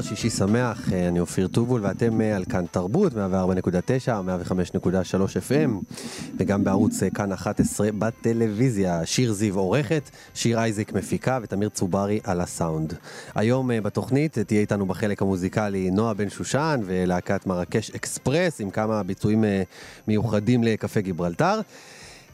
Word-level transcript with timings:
גיברלטר, 0.00 0.16
שישי 0.16 0.30
שמח, 0.30 0.92
אה, 0.92 1.08
אני 1.08 1.20
אופיר 1.20 1.48
טובול 1.48 1.80
ואתם 1.84 2.20
אה, 2.20 2.36
על 2.36 2.44
כאן 2.44 2.64
תרבות, 2.70 3.12
104.9, 3.12 3.16
105.3 3.16 4.86
FM 5.48 5.70
וגם 6.38 6.64
בערוץ 6.64 7.02
אה, 7.02 7.10
כאן 7.10 7.32
11 7.32 7.88
בטלוויזיה. 7.98 9.06
שיר 9.06 9.32
זיו 9.32 9.58
עורכת, 9.58 10.10
שיר 10.34 10.58
אייזיק 10.58 10.92
מפיקה 10.92 11.38
ותמיר 11.42 11.68
צוברי 11.68 12.20
על 12.24 12.40
הסאונד. 12.40 12.94
היום 13.34 13.70
בתוכנית 13.82 14.38
תהיה 14.38 14.60
איתנו 14.60 14.86
בחלק 14.86 15.22
המוזיקלי 15.22 15.90
נועה 15.90 16.14
בן 16.14 16.30
שושן 16.30 16.80
ולהקת 16.84 17.46
מרקש 17.46 17.90
אקספרס 17.90 18.60
עם 18.60 18.70
כמה 18.70 19.02
ביצועים 19.02 19.44
מיוחדים 20.08 20.64
לקפה 20.64 21.00
גיברלטר. 21.00 21.60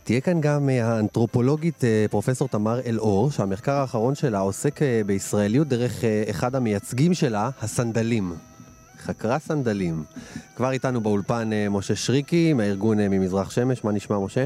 תהיה 0.07 0.21
כאן 0.21 0.41
גם 0.41 0.69
אה, 0.69 0.87
האנתרופולוגית 0.87 1.85
אה, 1.85 2.07
פרופסור 2.11 2.49
תמר 2.49 2.81
אלאור, 2.87 3.31
שהמחקר 3.31 3.73
האחרון 3.73 4.15
שלה 4.15 4.39
עוסק 4.39 4.83
אה, 4.83 5.01
בישראליות 5.07 5.69
דרך 5.69 6.05
אחד 6.31 6.55
המייצגים 6.55 7.15
שלה, 7.15 7.51
הסנדלים. 7.61 8.35
חקרה 8.99 9.39
סנדלים. 9.39 10.05
כבר 10.57 10.71
איתנו 10.71 11.01
באולפן 11.01 11.51
משה 11.71 11.97
שריקי, 11.97 12.53
מהארגון 12.53 12.99
ממזרח 12.99 13.51
שמש, 13.51 13.85
מה 13.85 13.93
נשמע 13.93 14.19
משה? 14.19 14.45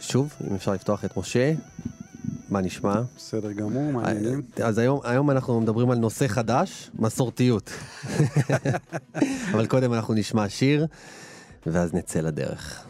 שוב, 0.00 0.34
אם 0.50 0.54
אפשר 0.54 0.72
לפתוח 0.72 1.04
את 1.04 1.16
משה, 1.16 1.52
מה 2.50 2.60
נשמע? 2.60 3.00
בסדר 3.16 3.52
גמור, 3.52 3.92
מעניינים. 3.92 4.42
אז 4.64 4.78
היום, 4.78 5.00
היום 5.04 5.30
אנחנו 5.30 5.60
מדברים 5.60 5.90
על 5.90 5.98
נושא 5.98 6.28
חדש, 6.28 6.90
מסורתיות. 6.98 7.70
אבל 9.52 9.66
קודם 9.66 9.92
אנחנו 9.94 10.14
נשמע 10.14 10.48
שיר. 10.48 10.86
ואז 11.66 11.94
נצא 11.94 12.20
לדרך. 12.20 12.84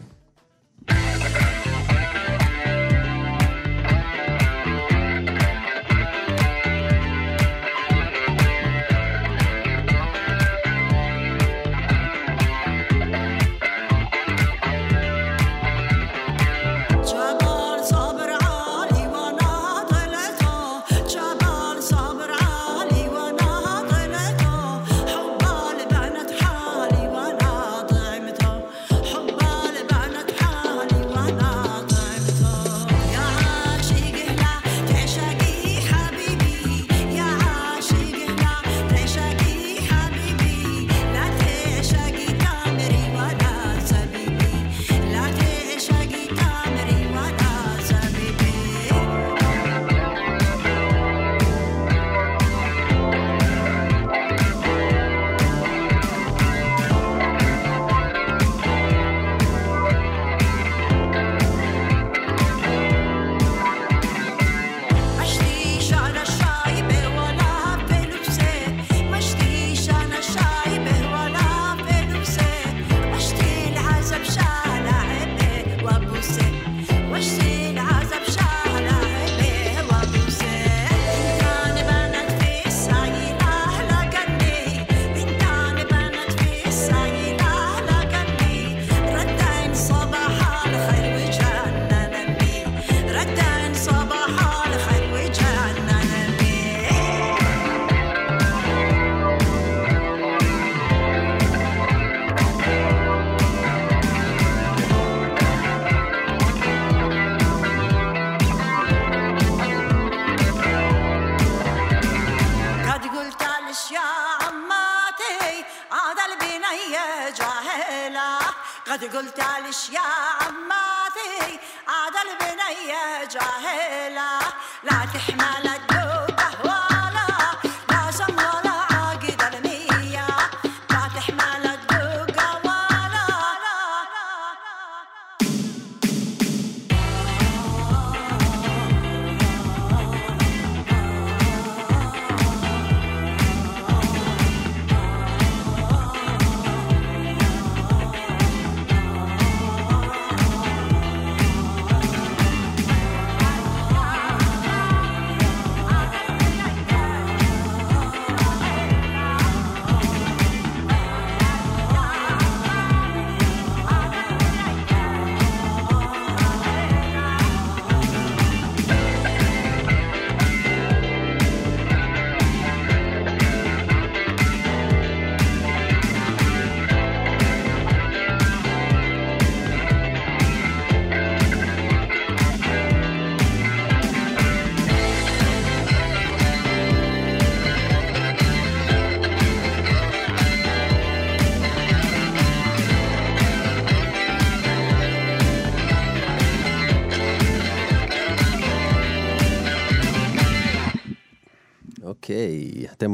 قد 118.95 119.15
قلت 119.15 119.43
ليش 119.65 119.89
يا 119.89 119.99
عماتي؟ 119.99 121.59
عاد 121.87 122.13
البنية 122.25 123.25
جاهلة 123.25 124.39
لا 124.83 125.05
تحمل 125.13 125.67
الدنيا. 125.67 125.94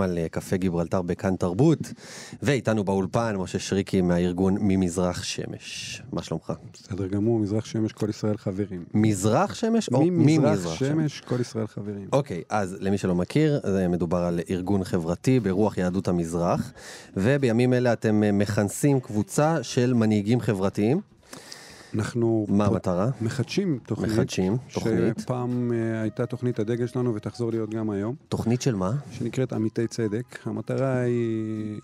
על 0.01 0.17
אה, 0.17 0.29
קפה 0.29 0.57
גיברלטר 0.57 1.01
בכאן 1.01 1.35
תרבות, 1.35 1.79
ואיתנו 2.41 2.83
באולפן 2.83 3.35
משה 3.35 3.59
שריקי 3.59 4.01
מהארגון 4.01 4.57
ממזרח 4.61 5.23
שמש. 5.23 6.01
מה 6.11 6.23
שלומך? 6.23 6.53
בסדר 6.73 7.07
גמור, 7.07 7.39
מזרח 7.39 7.65
שמש, 7.65 7.91
כל 7.91 8.09
ישראל 8.09 8.37
חברים. 8.37 8.83
מזרח 8.93 9.53
שמש 9.53 9.89
או 9.89 10.03
ממזרח 10.05 10.73
שמש, 10.73 11.21
כל 11.21 11.41
ישראל 11.41 11.67
חברים. 11.67 12.07
אוקיי, 12.13 12.41
אז 12.49 12.77
למי 12.79 12.97
שלא 12.97 13.15
מכיר, 13.15 13.59
זה 13.63 13.87
מדובר 13.87 14.17
על 14.17 14.39
ארגון 14.49 14.83
חברתי 14.83 15.39
ברוח 15.39 15.77
יהדות 15.77 16.07
המזרח, 16.07 16.71
ובימים 17.17 17.73
אלה 17.73 17.93
אתם 17.93 18.23
אה, 18.23 18.31
מכנסים 18.31 18.99
קבוצה 18.99 19.63
של 19.63 19.93
מנהיגים 19.93 20.41
חברתיים. 20.41 21.01
אנחנו 21.95 22.45
מה 22.49 22.65
המטרה? 22.65 23.09
מחדשים 23.21 23.79
תוכנית. 23.85 24.11
מחדשים, 24.11 24.57
תוכנית. 24.73 25.19
שפעם 25.19 25.71
uh, 25.71 26.01
הייתה 26.01 26.25
תוכנית 26.25 26.59
הדגל 26.59 26.87
שלנו 26.87 27.15
ותחזור 27.15 27.51
להיות 27.51 27.69
גם 27.69 27.89
היום. 27.89 28.15
תוכנית 28.29 28.61
של 28.61 28.75
מה? 28.75 28.91
שנקראת 29.11 29.53
עמיתי 29.53 29.87
צדק. 29.87 30.39
המטרה 30.45 30.99
היא 30.99 31.79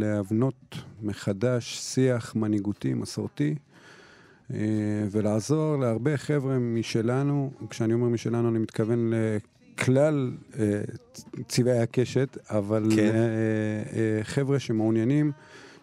להבנות 0.00 0.74
מחדש 1.02 1.78
שיח 1.78 2.36
מנהיגותי, 2.36 2.94
מסורתי, 2.94 3.54
uh, 3.54 4.54
ולעזור 5.10 5.76
להרבה 5.76 6.16
חבר'ה 6.16 6.58
משלנו, 6.58 7.50
כשאני 7.70 7.94
אומר 7.94 8.08
משלנו 8.08 8.48
אני 8.48 8.58
מתכוון 8.58 9.12
לכלל 9.76 10.32
uh, 10.52 10.56
צבעי 11.48 11.78
הקשת, 11.78 12.38
אבל 12.50 12.88
כן. 12.96 13.12
חבר'ה 14.22 14.58
שמעוניינים 14.58 15.32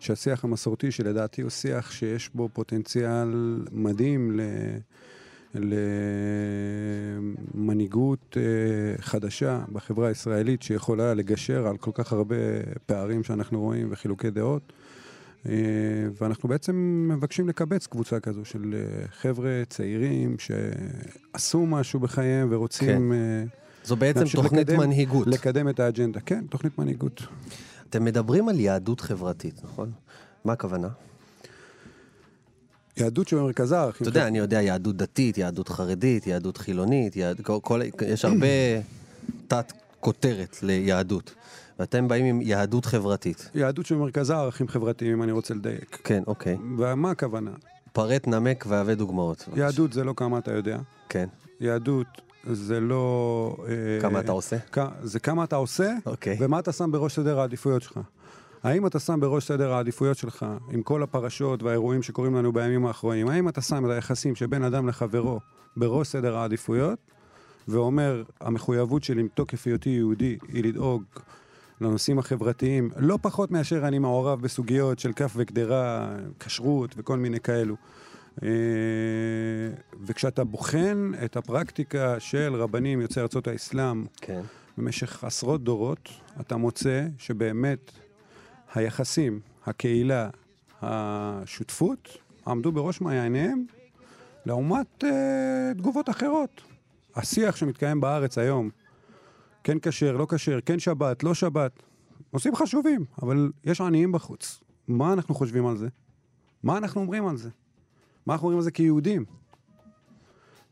שהשיח 0.03 0.43
המסורתי, 0.43 0.91
שלדעתי 0.91 1.41
הוא 1.41 1.49
שיח 1.49 1.91
שיש 1.91 2.29
בו 2.33 2.49
פוטנציאל 2.53 3.59
מדהים 3.71 4.39
ל... 4.39 4.41
למנהיגות 7.53 8.37
אה, 8.37 8.43
חדשה 9.01 9.61
בחברה 9.71 10.07
הישראלית 10.07 10.63
שיכולה 10.63 11.13
לגשר 11.13 11.67
על 11.67 11.77
כל 11.77 11.91
כך 11.93 12.13
הרבה 12.13 12.35
פערים 12.85 13.23
שאנחנו 13.23 13.61
רואים 13.61 13.87
וחילוקי 13.91 14.29
דעות. 14.29 14.73
אה, 15.49 15.53
ואנחנו 16.21 16.49
בעצם 16.49 17.05
מבקשים 17.11 17.49
לקבץ 17.49 17.87
קבוצה 17.87 18.19
כזו 18.19 18.45
של 18.45 18.75
אה, 18.75 19.07
חבר'ה 19.07 19.63
צעירים 19.69 20.35
שעשו 20.39 21.65
משהו 21.65 21.99
בחייהם 21.99 22.47
ורוצים... 22.51 23.13
כן. 23.13 23.47
זו 23.85 23.95
בעצם 23.95 24.23
תוכנית 24.35 24.69
לקדם, 24.69 24.79
מנהיגות. 24.79 25.27
לקדם 25.27 25.69
את 25.69 25.79
האג'נדה, 25.79 26.19
כן, 26.19 26.45
תוכנית 26.49 26.77
מנהיגות. 26.77 27.21
אתם 27.93 28.03
מדברים 28.03 28.49
על 28.49 28.59
יהדות 28.59 29.01
חברתית, 29.01 29.61
נכון? 29.63 29.91
מה 30.45 30.53
הכוונה? 30.53 30.87
יהדות 32.97 33.27
שבמרכזה 33.27 33.79
ערכים. 33.79 34.07
אתה 34.07 34.09
יודע, 34.09 34.27
אני 34.27 34.37
יודע 34.37 34.61
יהדות 34.61 34.97
דתית, 34.97 35.37
יהדות 35.37 35.69
חרדית, 35.69 36.27
יהדות 36.27 36.57
חילונית, 36.57 37.15
יהד... 37.15 37.41
כל, 37.41 37.59
כל... 37.61 37.81
יש 38.07 38.25
הרבה 38.29 38.47
תת 39.47 39.73
כותרת 39.99 40.63
ליהדות. 40.63 41.33
ואתם 41.79 42.07
באים 42.07 42.25
עם 42.25 42.41
יהדות 42.41 42.85
חברתית. 42.85 43.49
יהדות 43.55 43.85
שבמרכזה 43.85 44.35
ערכים 44.35 44.67
חברתיים, 44.67 45.13
אם 45.13 45.23
אני 45.23 45.31
רוצה 45.31 45.53
לדייק. 45.53 45.99
כן, 46.03 46.23
אוקיי. 46.27 46.57
ומה 46.77 47.11
הכוונה? 47.11 47.51
פרט, 47.91 48.27
נמק 48.27 48.65
והווה 48.67 48.95
דוגמאות. 48.95 49.47
יהדות 49.55 49.93
זה 49.93 50.03
לא 50.03 50.13
כמה 50.17 50.37
אתה 50.37 50.51
יודע. 50.51 50.77
כן. 51.09 51.27
יהדות 51.59 52.07
זה 52.43 52.79
לא... 52.79 53.55
אה, 53.67 54.01
כמה 54.01 54.19
אתה 54.19 54.31
עושה? 54.31 54.57
זה 55.03 55.19
כמה 55.19 55.43
אתה 55.43 55.55
עושה, 55.55 55.93
אוקיי. 56.05 56.37
ומה 56.39 56.59
אתה 56.59 56.71
שם 56.71 56.91
בראש 56.91 57.15
סדר 57.15 57.39
העדיפויות 57.39 57.81
שלך. 57.81 57.99
האם 58.63 58.87
אתה 58.87 58.99
שם 58.99 59.19
בראש 59.19 59.47
סדר 59.47 59.73
העדיפויות 59.73 60.17
שלך, 60.17 60.45
עם 60.71 60.81
כל 60.81 61.03
הפרשות 61.03 61.63
והאירועים 61.63 62.03
שקורים 62.03 62.35
לנו 62.35 62.53
בימים 62.53 62.85
האחרונים, 62.85 63.27
האם 63.27 63.49
אתה 63.49 63.61
שם 63.61 63.85
את 63.85 63.91
היחסים 63.91 64.35
שבין 64.35 64.63
אדם 64.63 64.87
לחברו 64.87 65.39
בראש 65.77 66.07
סדר 66.07 66.37
העדיפויות, 66.37 66.99
ואומר, 67.67 68.23
המחויבות 68.41 69.03
שלי 69.03 69.23
מתוקף 69.23 69.67
היותי 69.67 69.89
יהודי 69.89 70.37
היא 70.47 70.63
לדאוג 70.63 71.03
לנושאים 71.81 72.19
החברתיים, 72.19 72.89
לא 72.97 73.19
פחות 73.21 73.51
מאשר 73.51 73.87
אני 73.87 73.99
מעורב 73.99 74.41
בסוגיות 74.41 74.99
של 74.99 75.13
כף 75.13 75.33
וגדרה, 75.35 76.15
כשרות 76.39 76.95
וכל 76.97 77.17
מיני 77.17 77.39
כאלו. 77.39 77.75
אה, 78.43 78.49
וכשאתה 80.01 80.43
בוחן 80.43 81.11
את 81.25 81.37
הפרקטיקה 81.37 82.19
של 82.19 82.55
רבנים 82.55 83.01
יוצאי 83.01 83.21
ארצות 83.21 83.47
האסלאם 83.47 84.05
כן. 84.21 84.41
במשך 84.77 85.23
עשרות 85.23 85.63
דורות, 85.63 86.09
אתה 86.39 86.57
מוצא 86.57 87.05
שבאמת 87.17 87.91
היחסים, 88.75 89.39
הקהילה, 89.65 90.29
השותפות, 90.81 92.17
עמדו 92.47 92.71
בראש 92.71 93.01
מעייניהם 93.01 93.65
לעומת 94.45 95.03
אה, 95.03 95.71
תגובות 95.77 96.09
אחרות. 96.09 96.61
השיח 97.15 97.55
שמתקיים 97.55 98.01
בארץ 98.01 98.37
היום, 98.37 98.69
כן 99.63 99.77
כשר, 99.81 100.17
לא 100.17 100.27
כשר, 100.29 100.59
כן 100.65 100.79
שבת, 100.79 101.23
לא 101.23 101.33
שבת, 101.33 101.83
נושאים 102.33 102.55
חשובים, 102.55 103.05
אבל 103.21 103.51
יש 103.63 103.81
עניים 103.81 104.11
בחוץ. 104.11 104.63
מה 104.87 105.13
אנחנו 105.13 105.35
חושבים 105.35 105.67
על 105.67 105.77
זה? 105.77 105.87
מה 106.63 106.77
אנחנו 106.77 107.01
אומרים 107.01 107.27
על 107.27 107.37
זה? 107.37 107.49
מה 108.25 108.33
אנחנו 108.33 108.45
אומרים 108.45 108.57
על 108.57 108.63
זה 108.63 108.71
כיהודים? 108.71 109.25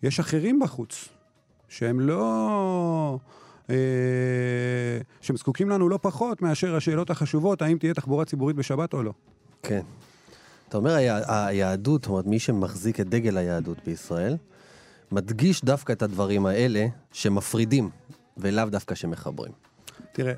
יש 0.03 0.19
אחרים 0.19 0.59
בחוץ, 0.59 1.09
שהם 1.69 1.99
לא... 1.99 3.19
אה, 3.69 3.75
שהם 5.21 5.37
זקוקים 5.37 5.69
לנו 5.69 5.89
לא 5.89 5.99
פחות 6.01 6.41
מאשר 6.41 6.75
השאלות 6.75 7.09
החשובות, 7.09 7.61
האם 7.61 7.77
תהיה 7.77 7.93
תחבורה 7.93 8.25
ציבורית 8.25 8.55
בשבת 8.55 8.93
או 8.93 9.03
לא. 9.03 9.13
כן. 9.63 9.81
אתה 10.69 10.77
אומר, 10.77 10.95
היהדות, 11.27 12.03
זאת 12.03 12.09
אומרת, 12.09 12.25
מי 12.25 12.39
שמחזיק 12.39 12.99
את 12.99 13.09
דגל 13.09 13.37
היהדות 13.37 13.77
בישראל, 13.85 14.37
מדגיש 15.11 15.65
דווקא 15.65 15.93
את 15.93 16.01
הדברים 16.01 16.45
האלה 16.45 16.87
שמפרידים, 17.11 17.89
ולאו 18.37 18.69
דווקא 18.69 18.95
שמחברים. 18.95 19.51
תראה. 20.11 20.33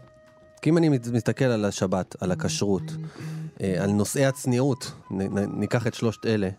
כי 0.62 0.69
אם 0.69 0.77
אני 0.77 0.89
מסתכל 0.89 1.45
על 1.45 1.66
השבת, 1.66 2.16
על 2.21 2.31
הכשרות, 2.31 2.83
אה, 3.62 3.83
על 3.83 3.92
נושאי 3.92 4.25
הצניעות, 4.25 4.92
ניקח 5.57 5.88
את 5.88 5.94
שלושת 5.94 6.25
אלה, 6.25 6.50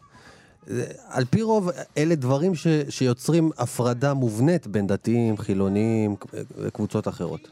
על 1.08 1.24
פי 1.24 1.42
רוב, 1.42 1.70
אלה 1.98 2.14
דברים 2.14 2.54
ש, 2.54 2.66
שיוצרים 2.88 3.50
הפרדה 3.58 4.14
מובנית 4.14 4.66
בין 4.66 4.86
דתיים, 4.86 5.38
חילונים 5.38 6.16
וקבוצות 6.58 7.08
אחרות. 7.08 7.48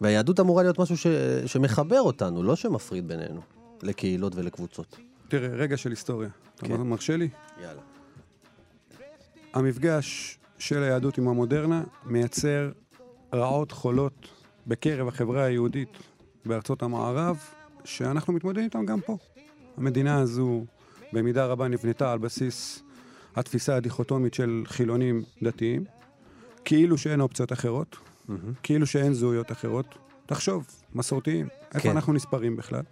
והיהדות 0.00 0.40
אמורה 0.40 0.62
להיות 0.62 0.78
משהו 0.78 0.96
ש, 0.96 1.06
שמחבר 1.46 2.00
אותנו, 2.00 2.42
לא 2.42 2.56
שמפריד 2.56 3.08
בינינו, 3.08 3.40
לקהילות 3.82 4.36
ולקבוצות. 4.36 4.96
תראה, 5.28 5.48
רגע 5.48 5.76
של 5.76 5.90
היסטוריה. 5.90 6.28
כן. 6.58 6.74
אתה 6.74 6.82
מרשה 6.82 7.16
לי? 7.16 7.28
יאללה. 7.62 7.80
המפגש 9.54 10.38
של 10.58 10.82
היהדות 10.82 11.18
עם 11.18 11.28
המודרנה 11.28 11.84
מייצר 12.04 12.70
רעות 13.34 13.72
חולות 13.72 14.28
בקרב 14.66 15.08
החברה 15.08 15.44
היהודית 15.44 15.98
בארצות 16.44 16.82
המערב, 16.82 17.36
שאנחנו 17.84 18.32
מתמודדים 18.32 18.64
איתן 18.64 18.86
גם 18.86 19.00
פה. 19.00 19.16
המדינה 19.76 20.18
הזו 20.18 20.64
במידה 21.12 21.46
רבה 21.46 21.68
נבנתה 21.68 22.12
על 22.12 22.18
בסיס 22.18 22.82
התפיסה 23.36 23.76
הדיכוטומית 23.76 24.34
של 24.34 24.62
חילונים 24.66 25.22
דתיים, 25.42 25.84
כאילו 26.64 26.98
שאין 26.98 27.20
אופציות 27.20 27.52
אחרות, 27.52 27.96
mm-hmm. 27.96 28.32
כאילו 28.62 28.86
שאין 28.86 29.12
זהויות 29.12 29.52
אחרות. 29.52 29.98
תחשוב, 30.26 30.66
מסורתיים, 30.94 31.48
איפה 31.74 31.78
כן. 31.78 31.90
אנחנו 31.90 32.12
נספרים 32.12 32.56
בכלל? 32.56 32.82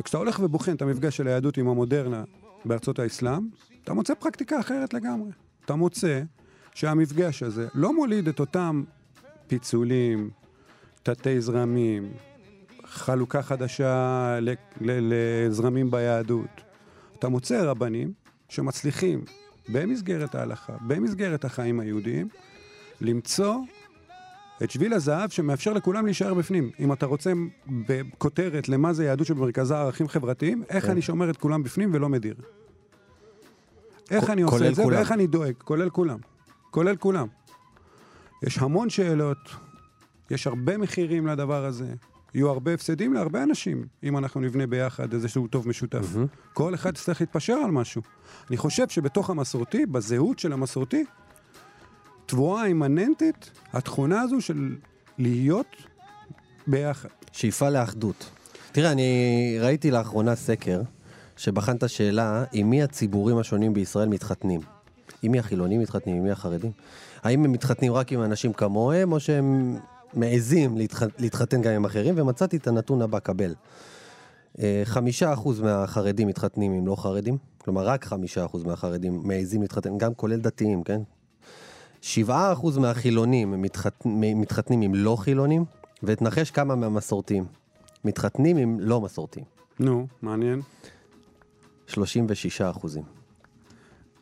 וכשאתה 0.00 0.18
הולך 0.18 0.40
ובוחן 0.42 0.74
את 0.74 0.82
המפגש 0.82 1.16
של 1.16 1.26
היהדות 1.26 1.56
עם 1.56 1.68
המודרנה 1.68 2.24
בארצות 2.64 2.98
האסלאם, 2.98 3.48
אתה 3.84 3.94
מוצא 3.94 4.14
פרקטיקה 4.14 4.60
אחרת 4.60 4.94
לגמרי. 4.94 5.30
אתה 5.64 5.74
מוצא 5.74 6.22
שהמפגש 6.74 7.42
הזה 7.42 7.68
לא 7.74 7.94
מוליד 7.94 8.28
את 8.28 8.40
אותם 8.40 8.84
פיצולים, 9.46 10.30
תתי 11.02 11.40
זרמים, 11.40 12.12
חלוקה 12.84 13.42
חדשה 13.42 14.38
לזרמים 14.80 15.90
ביהדות. 15.90 16.71
אתה 17.22 17.30
מוצא 17.30 17.62
רבנים 17.64 18.12
שמצליחים 18.48 19.24
במסגרת 19.68 20.34
ההלכה, 20.34 20.72
במסגרת 20.86 21.44
החיים 21.44 21.80
היהודיים, 21.80 22.28
למצוא 23.00 23.56
את 24.62 24.70
שביל 24.70 24.92
הזהב 24.92 25.30
שמאפשר 25.30 25.72
לכולם 25.72 26.04
להישאר 26.04 26.34
בפנים. 26.34 26.70
אם 26.80 26.92
אתה 26.92 27.06
רוצה 27.06 27.32
בכותרת 27.86 28.68
למה 28.68 28.92
זה 28.92 29.04
יהדות 29.04 29.26
שבמרכזה 29.26 29.78
ערכים 29.78 30.08
חברתיים, 30.08 30.62
איך 30.68 30.84
כן. 30.84 30.90
אני 30.90 31.02
שומר 31.02 31.30
את 31.30 31.36
כולם 31.36 31.62
בפנים 31.62 31.90
ולא 31.94 32.08
מדיר. 32.08 32.34
איך 34.10 34.30
אני 34.30 34.42
עושה 34.42 34.68
את 34.68 34.74
זה 34.74 34.82
כולם. 34.82 34.96
ואיך 34.96 35.12
אני 35.12 35.26
דואג, 35.26 35.54
כולל 35.64 35.90
כולם. 35.90 36.18
כולל 36.70 36.96
כולם. 36.96 37.26
יש 38.42 38.58
המון 38.58 38.90
שאלות, 38.90 39.50
יש 40.30 40.46
הרבה 40.46 40.78
מחירים 40.78 41.26
לדבר 41.26 41.64
הזה. 41.64 41.94
יהיו 42.34 42.48
הרבה 42.48 42.74
הפסדים 42.74 43.12
להרבה 43.12 43.42
אנשים, 43.42 43.84
אם 44.02 44.18
אנחנו 44.18 44.40
נבנה 44.40 44.66
ביחד 44.66 45.12
איזשהו 45.12 45.48
טוב 45.48 45.68
משותף. 45.68 46.14
Mm-hmm. 46.14 46.52
כל 46.52 46.74
אחד 46.74 46.90
יצטרך 46.90 47.20
להתפשר 47.20 47.52
על 47.52 47.70
משהו. 47.70 48.02
אני 48.50 48.56
חושב 48.56 48.88
שבתוך 48.88 49.30
המסורתי, 49.30 49.86
בזהות 49.86 50.38
של 50.38 50.52
המסורתי, 50.52 51.04
תבואה 52.26 52.66
אימננטית, 52.66 53.50
התכונה 53.72 54.20
הזו 54.20 54.40
של 54.40 54.76
להיות 55.18 55.76
ביחד. 56.66 57.08
שאיפה 57.32 57.70
לאחדות. 57.70 58.30
תראה, 58.72 58.92
אני 58.92 59.56
ראיתי 59.60 59.90
לאחרונה 59.90 60.34
סקר 60.34 60.82
שבחן 61.36 61.76
את 61.76 61.82
השאלה 61.82 62.44
עם 62.52 62.70
מי 62.70 62.82
הציבורים 62.82 63.38
השונים 63.38 63.74
בישראל 63.74 64.08
מתחתנים. 64.08 64.60
עם 65.22 65.32
מי 65.32 65.38
החילונים 65.38 65.80
מתחתנים, 65.80 66.16
עם 66.16 66.22
מי 66.22 66.30
החרדים. 66.30 66.70
האם 67.22 67.44
הם 67.44 67.52
מתחתנים 67.52 67.92
רק 67.92 68.12
עם 68.12 68.22
אנשים 68.22 68.52
כמוהם, 68.52 69.12
או 69.12 69.20
שהם 69.20 69.76
מעזים 70.14 70.76
להתח... 70.76 71.02
להתחתן 71.18 71.62
גם 71.62 71.72
עם 71.72 71.84
אחרים, 71.84 72.14
ומצאתי 72.18 72.56
את 72.56 72.66
הנתון 72.66 73.02
הבא, 73.02 73.18
קבל. 73.18 73.54
אה, 74.58 74.82
חמישה 74.84 75.32
אחוז 75.32 75.60
מהחרדים 75.60 76.28
מתחתנים 76.28 76.72
עם 76.72 76.86
לא 76.86 76.96
חרדים, 76.96 77.38
כלומר 77.58 77.86
רק 77.86 78.04
חמישה 78.04 78.44
אחוז 78.44 78.64
מהחרדים 78.64 79.20
מעזים 79.24 79.62
להתחתן, 79.62 79.98
גם 79.98 80.14
כולל 80.14 80.40
דתיים, 80.40 80.82
כן? 80.82 81.00
שבעה 82.00 82.52
אחוז 82.52 82.78
מהחילונים 82.78 83.62
מתחת... 83.62 84.02
מתחתנים 84.14 84.82
עם 84.82 84.94
לא 84.94 85.16
חילונים, 85.16 85.64
ותנחש 86.02 86.50
כמה 86.50 86.74
מהמסורתיים 86.74 87.44
מתחתנים 88.04 88.56
עם 88.56 88.80
לא 88.80 89.00
מסורתיים. 89.00 89.44
נו, 89.80 90.06
מעניין. 90.22 90.60
36 91.86 92.60
אחוזים. 92.60 93.02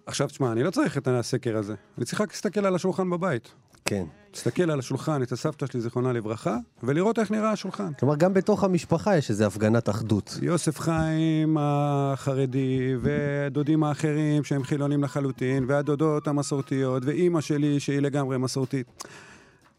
עכשיו 0.07 0.29
תשמע, 0.29 0.53
אני 0.53 0.63
לא 0.63 0.71
צריך 0.71 0.99
את 0.99 1.09
הסקר 1.09 1.57
הזה, 1.57 1.75
אני 1.99 2.07
צריך 2.07 2.21
רק 2.21 2.33
להסתכל 2.33 2.67
על 2.67 2.75
השולחן 2.75 3.11
בבית. 3.11 3.53
כן. 3.85 4.05
להסתכל 4.35 4.71
על 4.71 4.79
השולחן, 4.79 5.23
את 5.23 5.33
הסבתא 5.33 5.67
שלי, 5.67 5.81
זיכרונה 5.81 6.13
לברכה, 6.13 6.57
ולראות 6.83 7.19
איך 7.19 7.31
נראה 7.31 7.51
השולחן. 7.51 7.93
כלומר, 7.99 8.17
גם 8.17 8.35
בתוך 8.35 8.65
המשפחה 8.65 9.17
יש 9.17 9.31
איזו 9.31 9.45
הפגנת 9.45 9.89
אחדות. 9.89 10.39
יוסף 10.43 10.79
חיים 10.81 11.57
החרדי, 11.61 12.95
והדודים 13.01 13.85
האחרים 13.85 14.45
שהם 14.45 14.65
חילונים 14.65 15.05
לחלוטין, 15.05 15.65
והדודות 15.69 16.29
המסורתיות, 16.29 17.03
ואימא 17.07 17.41
שלי 17.41 17.81
שהיא 17.81 18.01
לגמרי 18.01 18.39
מסורתית. 18.39 19.05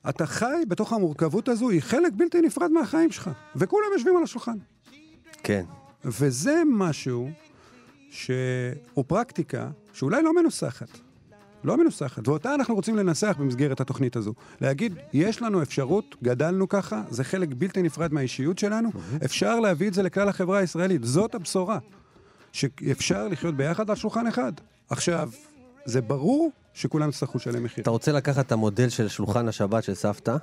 אתה 0.09 0.25
חי 0.25 0.63
בתוך 0.67 0.93
המורכבות 0.93 1.49
הזו, 1.49 1.69
היא 1.69 1.81
חלק 1.81 2.13
בלתי 2.15 2.41
נפרד 2.41 2.71
מהחיים 2.71 3.11
שלך, 3.11 3.29
וכולם 3.55 3.87
יושבים 3.93 4.17
על 4.17 4.23
השולחן. 4.23 4.57
כן. 5.43 5.65
וזה 6.05 6.61
משהו 6.71 7.29
שהוא 8.09 9.05
פרקטיקה 9.07 9.69
שאולי 9.93 10.23
לא 10.23 10.35
מנוסחת. 10.35 11.10
לא 11.63 11.77
מנוסחת, 11.77 12.27
ואותה 12.27 12.55
אנחנו 12.55 12.75
רוצים 12.75 12.95
לנסח 12.95 13.35
במסגרת 13.39 13.81
התוכנית 13.81 14.15
הזו. 14.15 14.33
להגיד, 14.61 14.95
יש 15.13 15.41
לנו 15.41 15.61
אפשרות, 15.61 16.15
גדלנו 16.23 16.69
ככה, 16.69 17.01
זה 17.09 17.23
חלק 17.23 17.49
בלתי 17.57 17.81
נפרד 17.81 18.13
מהאישיות 18.13 18.59
שלנו. 18.59 18.89
אפשר 19.25 19.59
להביא 19.59 19.87
את 19.87 19.93
זה 19.93 20.03
לכלל 20.03 20.29
החברה 20.29 20.57
הישראלית, 20.57 21.03
זאת 21.03 21.35
הבשורה. 21.35 21.79
שאפשר 22.51 23.27
לחיות 23.27 23.55
ביחד 23.55 23.89
על 23.89 23.95
שולחן 23.95 24.27
אחד. 24.27 24.51
עכשיו, 24.89 25.29
זה 25.85 26.01
ברור 26.01 26.51
שכולם 26.73 27.09
יצטרכו 27.09 27.37
לשלם 27.37 27.63
מחיר. 27.63 27.81
אתה 27.81 27.89
רוצה 27.89 28.11
לקחת 28.11 28.45
את 28.45 28.51
המודל 28.51 28.89
של 28.89 29.07
שולחן 29.07 29.47
השבת 29.47 29.83
של 29.83 29.93
סבתא, 29.93 30.35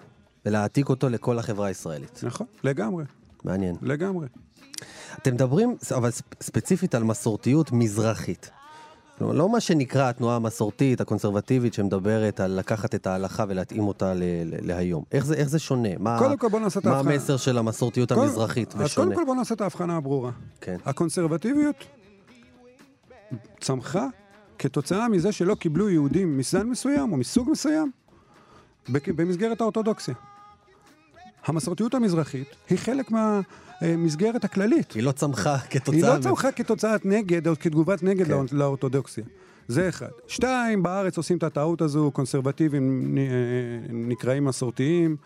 ולהעתיק 0.47 0.89
אותו 0.89 1.09
לכל 1.09 1.39
החברה 1.39 1.67
הישראלית. 1.67 2.21
נכון, 2.23 2.47
לגמרי. 2.65 3.05
מעניין. 3.45 3.75
לגמרי. 3.83 4.27
אתם 5.23 5.35
מדברים, 5.35 5.77
אבל 5.97 6.11
ספציפית 6.43 6.95
על 6.95 7.05
מסורתיות 7.05 7.73
מזרחית. 7.73 8.51
לא, 9.21 9.35
לא 9.35 9.49
מה 9.49 9.61
שנקרא 9.61 10.09
התנועה 10.09 10.37
המסורתית, 10.37 11.01
הקונסרבטיבית, 11.01 11.75
שמדברת 11.75 12.41
על 12.41 12.59
לקחת 12.59 12.95
את 12.95 13.07
ההלכה 13.07 13.45
ולהתאים 13.49 13.83
אותה 13.89 14.15
ל- 14.15 14.19
ל- 14.45 14.67
להיום. 14.67 15.05
איך 15.13 15.27
זה, 15.27 15.35
איך 15.35 15.49
זה 15.49 15.59
שונה? 15.59 15.89
מה, 15.99 16.19
קודם 16.19 16.37
כל 16.37 16.49
בוא 16.49 16.61
נעשה 16.61 16.81
את 16.81 16.87
ההבחנה. 16.87 17.03
מה 17.03 17.11
המסר 17.13 17.37
של 17.37 17.59
המסורתיות 17.59 18.13
כל, 18.13 18.21
המזרחית 18.21 18.75
אז 18.75 18.81
ושונה? 18.81 19.07
קודם 19.07 19.19
כל 19.19 19.25
בוא 19.25 19.35
נעשה 19.35 19.55
את 19.55 19.61
ההבחנה 19.61 19.97
הברורה. 19.97 20.31
כן. 20.61 20.77
הקונסרבטיביות 20.85 21.77
צמחה 23.61 24.07
כתוצאה 24.59 25.09
מזה 25.09 25.33
שלא 25.33 25.55
קיבלו 25.55 25.91
יהודים 25.91 26.39
מזן 26.39 26.67
מסוים 26.67 27.13
או 27.13 27.17
מסוג 27.17 27.51
מסוים 27.51 27.91
במסגרת 28.89 29.61
האורתודוקסיה. 29.61 30.15
המסורתיות 31.47 31.95
המזרחית 31.95 32.49
היא 32.71 32.79
חלק 32.79 33.11
מהמסגרת 33.83 34.45
הכללית. 34.45 34.93
היא 34.93 35.03
לא 35.03 35.13
צמחה 35.13 35.59
כתוצאה... 35.59 35.95
היא 35.95 36.17
לא 36.17 36.23
צמחה 36.23 36.53
כתוצאת 36.53 37.07
נגד 37.07 37.49
או 37.49 37.53
כתגובת 37.61 38.03
נגד 38.03 38.27
כן. 38.27 38.57
לאורתודוקסיה. 38.57 39.25
זה 39.69 39.89
אחד. 39.89 40.09
שתיים, 40.27 40.83
בארץ 40.83 41.17
עושים 41.17 41.37
את 41.37 41.43
הטעות 41.43 41.83
הזו, 41.83 42.11
קונסרבטיבים 42.11 43.15
נקראים 43.89 44.45
מסורתיים. 44.45 45.17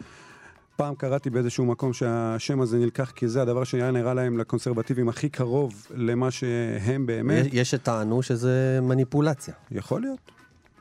פעם 0.76 0.94
קראתי 0.94 1.30
באיזשהו 1.30 1.66
מקום 1.66 1.92
שהשם 1.92 2.60
הזה 2.60 2.78
נלקח 2.78 3.10
כי 3.10 3.28
זה 3.28 3.42
הדבר 3.42 3.64
שהיה 3.64 3.90
נראה 3.90 4.14
להם 4.14 4.38
לקונסרבטיבים 4.38 5.08
הכי 5.08 5.28
קרוב 5.28 5.86
למה 5.94 6.30
שהם 6.30 7.06
באמת. 7.06 7.46
יש 7.52 7.70
שטענו 7.70 8.22
שזה 8.22 8.78
מניפולציה. 8.82 9.54
יכול 9.70 10.00
להיות. 10.00 10.32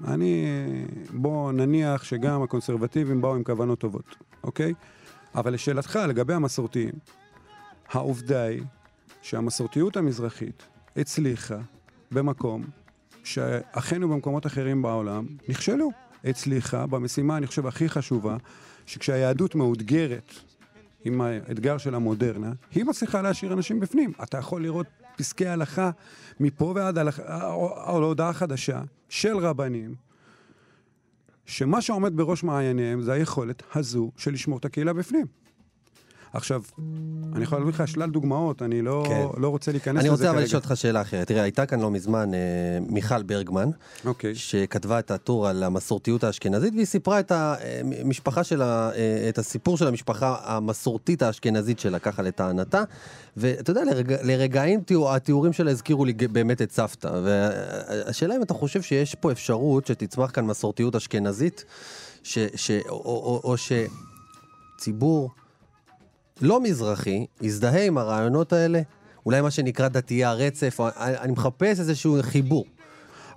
אני, 0.08 0.46
בוא 1.14 1.52
נניח 1.52 2.04
שגם 2.04 2.44
הקונסרבטיבים 2.44 3.22
באו 3.22 3.36
עם 3.36 3.44
כוונות 3.44 3.80
טובות, 3.80 4.16
אוקיי? 4.44 4.74
אבל 5.36 5.54
לשאלתך 5.54 6.00
לגבי 6.10 6.34
המסורתיים, 6.34 6.92
העובדה 7.92 8.44
היא 8.44 8.64
שהמסורתיות 9.22 9.98
המזרחית 9.98 10.64
הצליחה 10.96 11.58
במקום 12.12 12.64
שאחינו 13.24 14.10
במקומות 14.10 14.46
אחרים 14.46 14.82
בעולם 14.82 15.26
נכשלו. 15.50 15.92
הצליחה 16.24 16.86
במשימה, 16.88 17.38
אני 17.38 17.48
חושב, 17.48 17.68
הכי 17.68 17.90
חשובה, 17.90 18.38
שכשהיהדות 18.86 19.56
מאותגרת 19.56 20.34
עם 21.06 21.22
האתגר 21.22 21.78
של 21.78 21.96
המודרנה, 21.96 22.54
היא 22.72 22.86
מצליחה 22.86 23.22
להשאיר 23.22 23.54
אנשים 23.54 23.80
בפנים. 23.80 24.12
אתה 24.24 24.38
יכול 24.38 24.64
לראות 24.64 24.88
פסקי 25.18 25.48
הלכה 25.48 25.92
מפה 26.40 26.74
ועד 26.76 27.00
להודעה 27.88 28.34
חדשה 28.34 28.82
של 29.10 29.38
רבנים, 29.38 29.96
שמה 31.46 31.82
שעומד 31.82 32.18
בראש 32.18 32.44
מעייניהם 32.44 33.02
זה 33.02 33.14
היכולת 33.14 33.64
הזו 33.76 34.12
של 34.18 34.32
לשמור 34.32 34.58
את 34.58 34.66
הקהילה 34.66 34.94
בפנים. 34.94 35.41
עכשיו, 36.34 36.62
אני 37.36 37.44
יכול 37.44 37.58
להביא 37.58 37.74
לך 37.74 37.88
שלל 37.88 38.10
דוגמאות, 38.10 38.62
אני 38.62 38.82
לא, 38.82 39.04
כן. 39.08 39.42
לא 39.42 39.50
רוצה 39.50 39.72
להיכנס 39.72 39.96
לזה 39.96 40.02
כרגע. 40.02 40.10
אני 40.10 40.10
רוצה 40.10 40.30
אבל 40.30 40.44
לשאול 40.44 40.62
אותך 40.66 40.78
שאלה 40.78 41.02
אחרת. 41.02 41.28
תראה, 41.28 41.42
הייתה 41.44 41.66
כאן 41.66 41.80
לא 41.80 41.92
מזמן 41.92 42.34
אה, 42.34 42.40
מיכל 42.90 43.24
ברגמן, 43.24 43.70
אוקיי. 44.06 44.36
שכתבה 44.36 45.00
את 45.00 45.12
הטור 45.12 45.48
על 45.48 45.64
המסורתיות 45.64 46.24
האשכנזית, 46.24 46.74
והיא 46.74 46.86
סיפרה 46.86 47.20
את 47.20 47.32
המשפחה 47.36 48.40
אה, 48.40 48.44
שלה, 48.44 48.92
אה, 48.96 49.30
את 49.30 49.38
הסיפור 49.38 49.78
של 49.78 49.88
המשפחה 49.88 50.36
המסורתית 50.44 51.22
האשכנזית 51.22 51.80
שלה, 51.80 52.00
ככה 52.00 52.22
לטענתה. 52.22 52.84
ואתה 53.38 53.72
יודע, 53.72 53.84
לרג, 53.84 54.14
לרגעים 54.24 54.80
התיאורים 55.10 55.54
שלה 55.54 55.72
הזכירו 55.72 56.06
לי 56.06 56.14
באמת 56.14 56.62
את 56.62 56.72
סבתא. 56.72 57.12
והשאלה 57.24 58.36
אם 58.36 58.42
אתה 58.42 58.54
חושב 58.54 58.82
שיש 58.82 59.16
פה 59.16 59.32
אפשרות 59.32 59.88
שתצמח 59.88 60.32
כאן 60.32 60.46
מסורתיות 60.46 60.96
אשכנזית, 60.96 61.66
ש, 62.24 62.38
ש, 62.56 62.72
או, 62.72 62.96
או, 62.96 63.42
או, 63.44 63.52
או 63.52 63.56
שציבור... 64.78 65.30
לא 66.42 66.62
מזרחי, 66.62 67.26
יזדהה 67.42 67.86
עם 67.86 67.98
הרעיונות 67.98 68.54
האלה, 68.54 68.82
אולי 69.26 69.42
מה 69.42 69.52
שנקרא 69.52 69.88
דתייה 69.88 70.30
הרצף, 70.30 70.80
אני 70.98 71.32
מחפש 71.32 71.80
איזשהו 71.80 72.18
חיבור. 72.22 72.66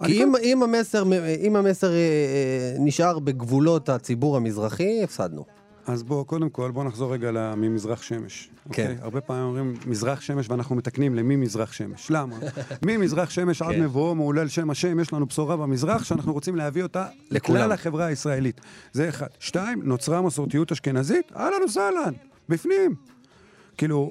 כי 0.05 0.23
אם. 0.23 0.33
אם 0.43 0.63
המסר, 0.63 1.05
אם 1.41 1.57
המסר 1.57 1.91
אה, 1.91 1.95
אה, 1.95 2.77
נשאר 2.79 3.19
בגבולות 3.19 3.89
הציבור 3.89 4.37
המזרחי, 4.37 5.05
הפסדנו. 5.05 5.45
אז 5.87 6.03
בואו, 6.03 6.25
קודם 6.25 6.51
כל, 6.51 6.71
בואו 6.71 6.85
נחזור 6.85 7.13
רגע 7.13 7.55
ממזרח 7.57 8.03
שמש. 8.03 8.51
כן. 8.73 8.83
אוקיי? 8.83 8.97
הרבה 9.01 9.21
פעמים 9.21 9.45
אומרים 9.45 9.75
מזרח 9.87 10.21
שמש 10.21 10.51
ואנחנו 10.51 10.75
מתקנים 10.75 11.15
למי 11.15 11.37
מזרח 11.37 11.73
שמש. 11.73 12.11
למה? 12.11 12.37
ממזרח 12.87 13.31
שמש 13.31 13.63
עד 13.63 13.73
כן. 13.73 13.83
מבואו 13.83 14.15
מעולל 14.15 14.49
שם 14.49 14.71
השם, 14.71 15.01
יש 15.01 15.13
לנו 15.13 15.27
בשורה 15.27 15.57
במזרח 15.57 16.05
שאנחנו 16.05 16.33
רוצים 16.33 16.57
להביא 16.57 16.83
אותה 16.83 17.07
לכלל 17.31 17.73
החברה 17.73 18.07
הישראלית. 18.07 18.61
זה 18.93 19.09
אחד. 19.09 19.27
שתיים, 19.39 19.81
נוצרה 19.83 20.23
מסורתיות 20.23 20.73
אשכנזית, 20.73 21.33
אהלן 21.37 21.63
וסהלן. 21.65 22.13
בפנים. 22.49 22.95
כאילו, 23.77 24.11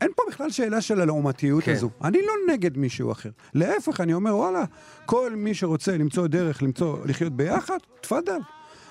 אין 0.00 0.10
פה 0.16 0.22
בכלל 0.28 0.50
שאלה 0.50 0.80
של 0.80 1.00
הלעומתיות 1.00 1.64
כן. 1.64 1.72
הזו. 1.72 1.90
אני 2.04 2.18
לא 2.22 2.52
נגד 2.52 2.76
מישהו 2.76 3.12
אחר. 3.12 3.30
להפך, 3.54 4.00
אני 4.00 4.14
אומר, 4.14 4.36
וואלה, 4.36 4.64
כל 5.06 5.32
מי 5.36 5.54
שרוצה 5.54 5.96
למצוא 5.96 6.26
דרך 6.26 6.62
למצוא, 6.62 6.98
לחיות 7.06 7.32
ביחד, 7.32 7.78
תפאדל. 8.00 8.38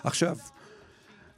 עכשיו, 0.03 0.37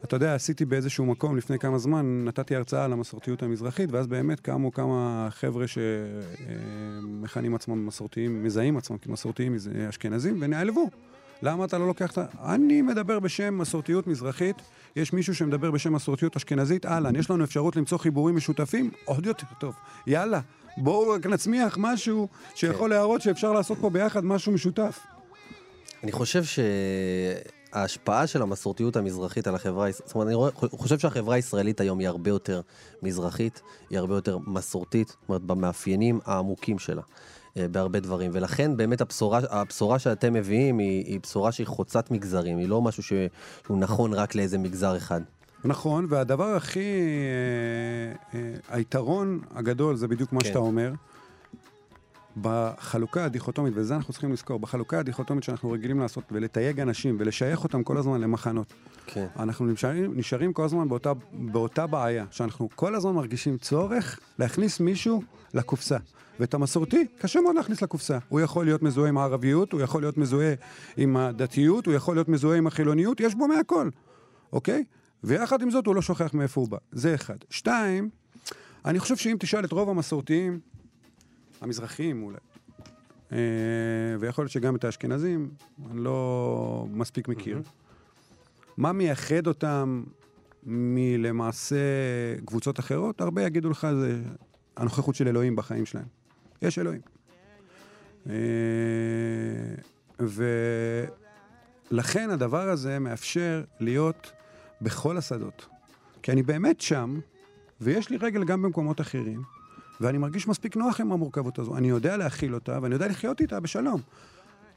אתה 0.03 0.15
יודע, 0.15 0.35
עשיתי 0.35 0.65
באיזשהו 0.65 1.05
מקום 1.05 1.37
לפני 1.37 1.59
כמה 1.59 1.77
זמן, 1.77 2.25
נתתי 2.25 2.55
הרצאה 2.55 2.85
על 2.85 2.93
המסורתיות 2.93 3.43
המזרחית, 3.43 3.91
ואז 3.91 4.07
באמת 4.07 4.39
קמו 4.39 4.71
כמה 4.71 5.27
חבר'ה 5.31 5.65
שמכנים 5.67 7.55
עצמם 7.55 7.85
מסורתיים, 7.85 8.43
מזהים 8.43 8.77
עצמם 8.77 8.97
כמסורתיים 8.97 9.55
אשכנזים, 9.89 10.37
ונעלבו. 10.41 10.89
למה 11.41 11.65
אתה 11.65 11.77
לא 11.77 11.87
לוקח 11.87 12.11
את 12.11 12.17
ה... 12.17 12.25
אני 12.53 12.81
מדבר 12.81 13.19
בשם 13.19 13.57
מסורתיות 13.57 14.07
מזרחית, 14.07 14.55
יש 14.95 15.13
מישהו 15.13 15.35
שמדבר 15.35 15.71
בשם 15.71 15.93
מסורתיות 15.93 16.35
אשכנזית, 16.35 16.85
אהלן, 16.85 17.15
יש 17.15 17.31
לנו 17.31 17.43
אפשרות 17.43 17.75
למצוא 17.75 17.97
חיבורים 17.97 18.35
משותפים, 18.35 18.91
עוד 19.05 19.25
יותר 19.25 19.47
טוב. 19.59 19.75
יאללה, 20.07 20.39
בואו 20.77 21.09
רק 21.09 21.25
נצמיח 21.25 21.77
משהו 21.79 22.27
שיכול 22.55 22.89
כן. 22.89 22.95
להראות 22.95 23.21
שאפשר 23.21 23.53
לעשות 23.53 23.77
פה 23.81 23.89
ביחד 23.89 24.25
משהו 24.25 24.51
משותף. 24.51 24.99
אני 26.03 26.11
חושב 26.11 26.43
שההשפעה 27.73 28.27
של 28.27 28.41
המסורתיות 28.41 28.95
המזרחית 28.95 29.47
על 29.47 29.55
החברה, 29.55 29.91
זאת 29.91 30.15
אומרת, 30.15 30.27
אני 30.27 30.69
חושב 30.71 30.99
שהחברה 30.99 31.35
הישראלית 31.35 31.81
היום 31.81 31.99
היא 31.99 32.07
הרבה 32.07 32.29
יותר 32.29 32.61
מזרחית, 33.03 33.61
היא 33.89 33.99
הרבה 33.99 34.15
יותר 34.15 34.37
מסורתית, 34.47 35.07
זאת 35.07 35.17
אומרת, 35.29 35.41
במאפיינים 35.41 36.19
העמוקים 36.25 36.79
שלה. 36.79 37.01
אה, 37.57 37.67
בהרבה 37.67 37.99
דברים, 37.99 38.31
ולכן 38.33 38.77
באמת 38.77 39.01
הבשורה, 39.01 39.39
הבשורה 39.49 39.99
שאתם 39.99 40.33
מביאים 40.33 40.77
היא, 40.77 41.05
היא 41.05 41.19
בשורה 41.23 41.51
שהיא 41.51 41.67
חוצת 41.67 42.11
מגזרים, 42.11 42.57
היא 42.57 42.67
לא 42.69 42.81
משהו 42.81 43.03
שהוא 43.03 43.77
נכון 43.77 44.13
רק 44.13 44.35
לאיזה 44.35 44.57
מגזר 44.57 44.97
אחד. 44.97 45.21
נכון, 45.65 46.05
והדבר 46.09 46.55
הכי... 46.55 46.79
אה, 46.79 48.39
אה, 48.39 48.53
היתרון 48.69 49.39
הגדול 49.55 49.95
זה 49.95 50.07
בדיוק 50.07 50.33
מה 50.33 50.39
כן. 50.39 50.47
שאתה 50.47 50.59
אומר. 50.59 50.93
בחלוקה 52.41 53.25
הדיכוטומית, 53.25 53.73
וזה 53.75 53.95
אנחנו 53.95 54.13
צריכים 54.13 54.33
לזכור, 54.33 54.59
בחלוקה 54.59 54.99
הדיכוטומית 54.99 55.43
שאנחנו 55.43 55.71
רגילים 55.71 55.99
לעשות 55.99 56.23
ולתייג 56.31 56.79
אנשים 56.79 57.17
ולשייך 57.19 57.63
אותם 57.63 57.83
כל 57.83 57.97
הזמן 57.97 58.21
למחנות. 58.21 58.73
כן. 59.05 59.25
אנחנו 59.39 59.65
נשארים, 59.65 60.13
נשארים 60.15 60.53
כל 60.53 60.63
הזמן 60.63 60.89
באותה, 60.89 61.13
באותה 61.33 61.87
בעיה, 61.87 62.25
שאנחנו 62.31 62.69
כל 62.75 62.95
הזמן 62.95 63.11
מרגישים 63.11 63.57
צורך 63.57 64.19
להכניס 64.39 64.79
מישהו 64.79 65.21
לקופסה. 65.53 65.97
ואת 66.39 66.53
המסורתי, 66.53 67.05
קשה 67.17 67.41
מאוד 67.41 67.55
להכניס 67.55 67.81
לקופסה. 67.81 68.17
הוא 68.29 68.39
יכול 68.39 68.65
להיות 68.65 68.81
מזוהה 68.81 69.09
עם 69.09 69.17
הערביות, 69.17 69.71
הוא 69.71 69.81
יכול 69.81 70.01
להיות 70.01 70.17
מזוהה 70.17 70.53
עם 70.97 71.17
הדתיות, 71.17 71.85
הוא 71.85 71.93
יכול 71.93 72.15
להיות 72.15 72.29
מזוהה 72.29 72.57
עם 72.57 72.67
החילוניות, 72.67 73.19
יש 73.19 73.35
בו 73.35 73.47
מהכל, 73.47 73.89
אוקיי? 74.53 74.83
ויחד 75.23 75.61
עם 75.61 75.71
זאת 75.71 75.85
הוא 75.85 75.95
לא 75.95 76.01
שוכח 76.01 76.33
מאיפה 76.33 76.61
הוא 76.61 76.69
בא. 76.69 76.77
זה 76.91 77.15
אחד. 77.15 77.37
שתיים, 77.49 78.09
אני 78.85 78.99
חושב 78.99 79.15
שאם 79.15 79.35
תשאל 79.39 79.65
את 79.65 79.71
רוב 79.71 79.89
המסורתיים, 79.89 80.59
המזרחיים 81.61 82.23
אולי, 82.23 82.37
אה, 83.31 83.37
ויכול 84.19 84.43
להיות 84.43 84.51
שגם 84.51 84.75
את 84.75 84.83
האשכנזים, 84.83 85.49
אני 85.91 86.03
לא 86.03 86.87
מספיק 86.91 87.27
מכיר, 87.27 87.61
מה 88.77 88.91
מייחד 88.91 89.47
אותם 89.47 90.03
מלמעשה 90.63 91.75
קבוצות 92.45 92.79
אחרות? 92.79 93.21
הרבה 93.21 93.43
יגידו 93.43 93.69
לך 93.69 93.87
זה 93.99 94.21
הנוכחות 94.77 95.15
של 95.15 95.27
אלוהים 95.27 95.55
בחיים 95.55 95.85
שלהם. 95.85 96.05
יש 96.61 96.79
אלוהים. 96.79 97.01
אה, 98.29 98.35
ולכן 101.91 102.29
הדבר 102.29 102.69
הזה 102.69 102.99
מאפשר 102.99 103.63
להיות 103.79 104.31
בכל 104.81 105.17
השדות. 105.17 105.67
כי 106.23 106.31
אני 106.31 106.43
באמת 106.43 106.81
שם, 106.81 107.19
ויש 107.81 108.09
לי 108.09 108.17
רגל 108.17 108.43
גם 108.43 108.61
במקומות 108.61 109.01
אחרים, 109.01 109.41
ואני 110.01 110.17
מרגיש 110.17 110.47
מספיק 110.47 110.75
נוח 110.75 111.01
עם 111.01 111.11
המורכבות 111.11 111.59
הזו. 111.59 111.77
אני 111.77 111.89
יודע 111.89 112.17
להכיל 112.17 112.53
אותה, 112.53 112.79
ואני 112.81 112.95
יודע 112.95 113.07
לחיות 113.07 113.41
איתה 113.41 113.59
בשלום. 113.59 114.01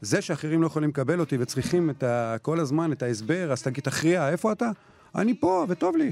זה 0.01 0.21
שאחרים 0.21 0.61
לא 0.61 0.67
יכולים 0.67 0.89
לקבל 0.89 1.19
אותי 1.19 1.37
וצריכים 1.39 1.89
את 1.89 2.03
ה, 2.03 2.35
כל 2.41 2.59
הזמן 2.59 2.91
את 2.91 3.03
ההסבר, 3.03 3.51
אז 3.51 3.61
תגיד, 3.61 3.83
תכריע, 3.83 4.29
איפה 4.29 4.51
אתה? 4.51 4.71
אני 5.15 5.39
פה, 5.39 5.65
וטוב 5.69 5.97
לי. 5.97 6.11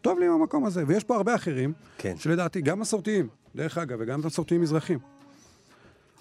טוב 0.00 0.18
לי 0.18 0.26
עם 0.26 0.32
המקום 0.32 0.64
הזה. 0.64 0.84
ויש 0.86 1.04
פה 1.04 1.16
הרבה 1.16 1.34
אחרים, 1.34 1.72
כן. 1.98 2.14
שלדעתי, 2.16 2.60
גם 2.60 2.80
מסורתיים, 2.80 3.28
דרך 3.56 3.78
אגב, 3.78 3.98
וגם 4.00 4.20
מסורתיים 4.24 4.60
מזרחים. 4.60 4.98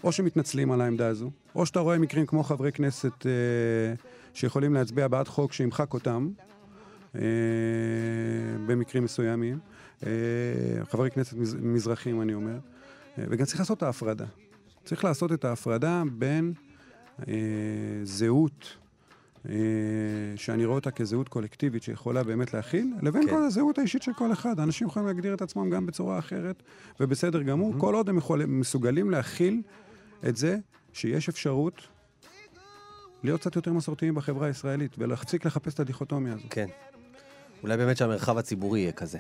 או 0.04 0.12
שמתנצלים 0.12 0.72
על 0.72 0.82
העמדה 0.82 1.08
הזו, 1.08 1.32
או 1.56 1.66
שאתה 1.66 1.80
רואה 1.80 1.98
מקרים 1.98 2.26
כמו 2.26 2.44
חברי 2.44 2.72
כנסת 2.72 3.26
אה, 3.26 3.32
שיכולים 4.34 4.74
להצביע 4.74 5.08
בעד 5.08 5.28
חוק 5.28 5.54
שימחק 5.54 5.94
אותם, 5.94 6.30
אה, 7.16 7.22
במקרים 8.68 9.04
מסוימים. 9.04 9.60
אה, 10.06 10.12
חברי 10.90 11.12
כנסת 11.12 11.34
מז, 11.34 11.56
מזרחים, 11.62 12.22
אני 12.22 12.34
אומר. 12.34 12.58
אה, 13.18 13.24
וגם 13.30 13.46
צריך 13.46 13.60
לעשות 13.60 13.78
את 13.78 13.84
ההפרדה. 13.84 14.26
צריך 14.86 15.04
לעשות 15.04 15.32
את 15.32 15.46
ההפרדה 15.46 16.04
בין 16.12 16.54
אה, 17.28 17.34
זהות 18.04 18.78
שאני 20.36 20.66
רואה 20.66 20.76
אותה 20.76 20.92
כזהות 20.92 21.30
קולקטיבית 21.30 21.84
שיכולה 21.84 22.24
באמת 22.24 22.54
להכיל, 22.54 22.94
לבין 23.02 23.26
כן. 23.26 23.30
כל 23.30 23.44
הזהות 23.44 23.78
האישית 23.78 24.04
של 24.04 24.14
כל 24.14 24.32
אחד. 24.32 24.60
אנשים 24.60 24.88
יכולים 24.88 25.08
להגדיר 25.08 25.34
את 25.34 25.42
עצמם 25.42 25.70
גם 25.70 25.86
בצורה 25.86 26.20
אחרת, 26.20 26.64
ובסדר 27.00 27.42
גמור, 27.42 27.74
mm-hmm. 27.74 27.80
כל 27.80 27.96
עוד 27.96 28.10
הם 28.10 28.18
יכולים, 28.18 28.60
מסוגלים 28.60 29.10
להכיל 29.10 29.62
את 30.28 30.38
זה 30.38 30.58
שיש 30.94 31.30
אפשרות 31.30 31.82
להיות 33.24 33.42
קצת 33.42 33.56
יותר 33.56 33.74
מסורתיים 33.74 34.16
בחברה 34.16 34.48
הישראלית, 34.48 34.96
ולהפסיק 34.98 35.46
לחפש 35.46 35.74
את 35.74 35.80
הדיכוטומיה 35.80 36.34
הזו. 36.34 36.44
כן. 36.50 36.68
אולי 37.66 37.78
באמת 37.78 37.98
שהמרחב 37.98 38.38
הציבורי 38.38 38.80
יהיה 38.80 38.92
כזה. 38.92 39.18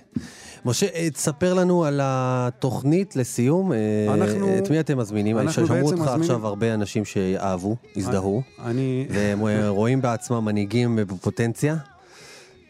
משה, 0.65 0.87
אה, 0.93 1.09
תספר 1.09 1.53
לנו 1.53 1.85
על 1.85 1.99
התוכנית 2.03 3.15
לסיום. 3.15 3.73
אה, 3.73 3.77
אנחנו... 4.13 4.57
את 4.57 4.69
מי 4.69 4.79
אתם 4.79 4.97
מזמינים? 4.97 5.37
אנחנו 5.37 5.67
שמעו 5.67 5.91
אותך. 5.91 6.07
עכשיו 6.07 6.47
הרבה 6.47 6.73
אנשים 6.73 7.05
שאהבו, 7.05 7.75
הזדהו, 7.95 8.41
אני... 8.65 9.07
והם 9.09 9.47
אה, 9.47 9.69
רואים 9.79 10.01
בעצמם 10.01 10.45
מנהיגים 10.45 10.95
בפוטנציה. 10.95 11.75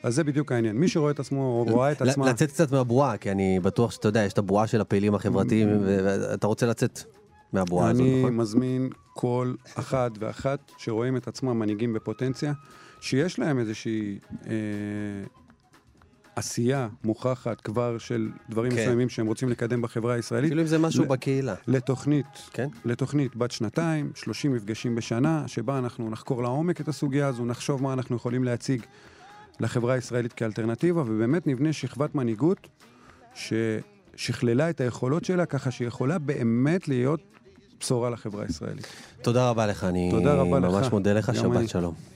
אז 0.04 0.16
זה 0.16 0.24
בדיוק 0.24 0.52
העניין. 0.52 0.76
מי 0.76 0.88
שרואה 0.88 1.12
את 1.12 1.20
עצמו 1.20 1.42
או 1.42 1.66
רואה 1.74 1.92
את 1.92 2.02
עצמה... 2.02 2.30
לצאת 2.30 2.52
קצת 2.52 2.72
מהבועה, 2.72 3.18
כי 3.18 3.32
אני 3.32 3.60
בטוח 3.60 3.92
שאתה 3.92 4.08
יודע, 4.08 4.24
יש 4.24 4.34
את 4.34 4.38
הבועה 4.38 4.68
של 4.68 4.82
הפעילים 4.82 5.16
החברתיים, 5.16 5.70
ואתה 5.86 6.48
רוצה 6.48 6.66
לצאת 6.66 7.00
מהבועה 7.54 7.90
הזאת, 7.90 8.02
נכון? 8.02 8.26
אני 8.26 8.38
מזמין 8.38 8.90
כל 9.14 9.54
אחד 9.76 10.12
ואחת 10.20 10.72
שרואים 10.78 11.18
את 11.18 11.28
עצמם 11.28 11.60
מנהיגים 11.60 11.94
בפוטנציה, 11.94 12.54
שיש 13.02 13.40
להם 13.40 13.60
איזושהי... 13.60 14.20
אה, 14.48 14.54
עשייה 16.36 16.88
מוכחת 17.04 17.62
כבר 17.62 17.98
של 17.98 18.30
דברים 18.50 18.72
כן. 18.72 18.82
מסוימים 18.82 19.10
שהם 19.10 19.28
רוצים 19.28 19.50
לקדם 19.50 19.82
בחברה 19.82 20.14
הישראלית. 20.14 20.48
אפילו 20.48 20.62
אם 20.62 20.68
זה 20.68 20.78
משהו 20.78 21.04
ל- 21.04 21.08
בקהילה. 21.08 21.56
לתוכנית, 21.68 22.26
כן? 22.54 22.68
לתוכנית 22.86 23.36
בת 23.36 23.52
שנתיים, 23.52 24.12
30 24.16 24.54
מפגשים 24.54 24.96
בשנה, 24.96 25.44
שבה 25.48 25.78
אנחנו 25.78 26.10
נחקור 26.10 26.44
לעומק 26.44 26.82
את 26.82 26.88
הסוגיה 26.88 27.28
הזו, 27.28 27.46
נחשוב 27.46 27.84
מה 27.84 27.94
אנחנו 27.94 28.16
יכולים 28.16 28.44
להציג 28.44 28.82
לחברה 29.60 29.94
הישראלית 29.94 30.34
כאלטרנטיבה, 30.34 31.02
ובאמת 31.02 31.48
נבנה 31.48 31.74
שכבת 31.74 32.16
מנהיגות 32.16 32.68
ששכללה 33.36 34.70
את 34.70 34.82
היכולות 34.82 35.26
שלה, 35.26 35.46
ככה 35.46 35.72
שהיא 35.72 35.88
יכולה 35.88 36.18
באמת 36.18 36.88
להיות 36.88 37.20
בשורה 37.80 38.10
לחברה 38.10 38.44
הישראלית. 38.44 38.88
תודה 39.22 39.50
רבה 39.50 39.68
לך, 39.68 39.84
אני 39.84 40.12
ממש 40.60 40.86
לך. 40.88 40.94
מודה 40.94 41.14
לך, 41.14 41.36
שבת 41.36 41.58
אני. 41.58 41.68
שלום. 41.68 42.15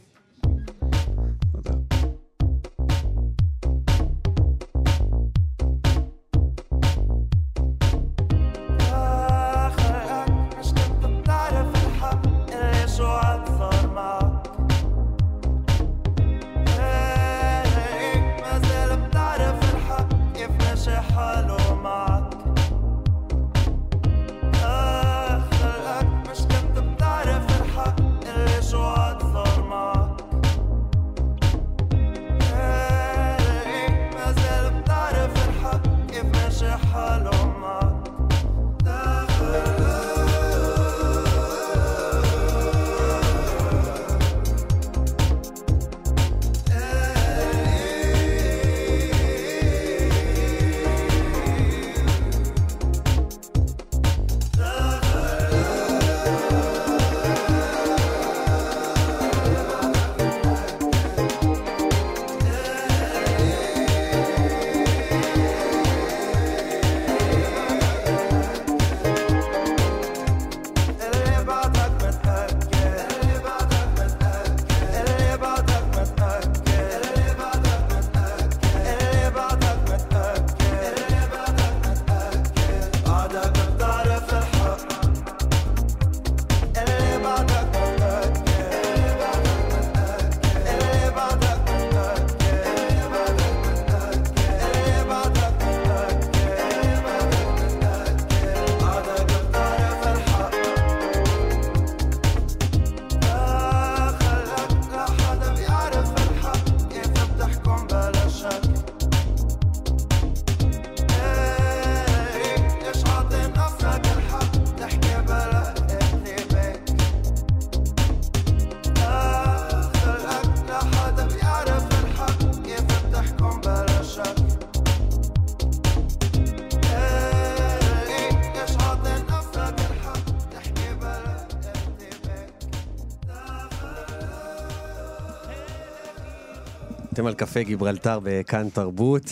על 137.30 137.36
קפה 137.36 137.64
גיברלטר 137.64 138.20
בכאן 138.24 138.70
תרבות, 138.70 139.24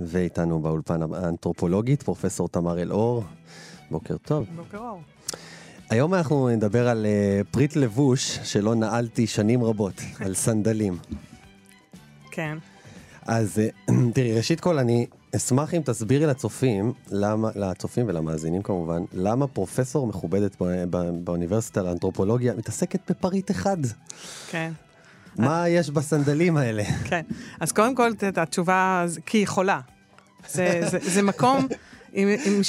ואיתנו 0.00 0.60
באולפן 0.60 1.00
האנתרופולוגית, 1.02 2.02
פרופסור 2.02 2.48
תמר 2.48 2.82
אלאור. 2.82 3.24
בוקר 3.90 4.16
טוב. 4.16 4.46
בוקר 4.56 4.78
אור. 4.78 5.00
היום 5.90 6.14
אנחנו 6.14 6.48
נדבר 6.48 6.88
על 6.88 7.06
uh, 7.06 7.44
פריט 7.50 7.76
לבוש 7.76 8.38
שלא 8.42 8.74
נעלתי 8.74 9.26
שנים 9.26 9.64
רבות, 9.64 10.00
על 10.24 10.34
סנדלים. 10.34 10.98
כן. 12.30 12.58
אז 13.26 13.60
uh, 13.88 13.92
תראי, 14.14 14.36
ראשית 14.36 14.60
כל 14.60 14.78
אני 14.78 15.06
אשמח 15.36 15.74
אם 15.74 15.82
תסבירי 15.84 16.26
לצופים, 16.26 16.92
למה, 17.10 17.50
לצופים 17.54 18.08
ולמאזינים 18.08 18.62
כמובן, 18.62 19.02
למה 19.12 19.46
פרופסור 19.46 20.06
מכובדת 20.06 20.56
בא, 20.90 21.10
באוניברסיטה 21.24 21.82
לאנתרופולוגיה 21.82 22.54
מתעסקת 22.54 23.10
בפריט 23.10 23.50
אחד. 23.50 23.78
כן. 24.50 24.72
מה 25.38 25.68
יש 25.68 25.90
בסנדלים 25.90 26.56
האלה? 26.56 26.84
כן. 27.04 27.22
אז 27.60 27.72
קודם 27.72 27.94
כל, 27.94 28.10
התשובה, 28.36 29.04
כי 29.26 29.38
היא 29.38 29.48
חולה. 29.48 29.80
זה, 30.48 30.80
זה, 30.90 30.98
זה 31.02 31.22
מקום 31.22 31.66
אם, 32.14 32.28
אם 32.28 32.60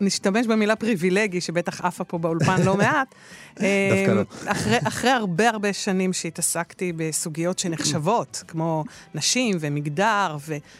נשתמש 0.00 0.46
במילה 0.46 0.76
פריבילגי, 0.76 1.40
שבטח 1.40 1.80
עפה 1.84 2.04
פה 2.04 2.18
באולפן 2.18 2.62
לא 2.62 2.76
מעט, 2.76 3.14
דווקא 3.54 4.10
לא. 4.10 4.22
אחרי, 4.46 4.78
אחרי 4.84 5.10
הרבה 5.10 5.48
הרבה 5.48 5.72
שנים 5.72 6.12
שהתעסקתי 6.12 6.92
בסוגיות 6.96 7.58
שנחשבות, 7.58 8.42
כמו 8.48 8.84
נשים 9.14 9.56
ומגדר 9.60 10.36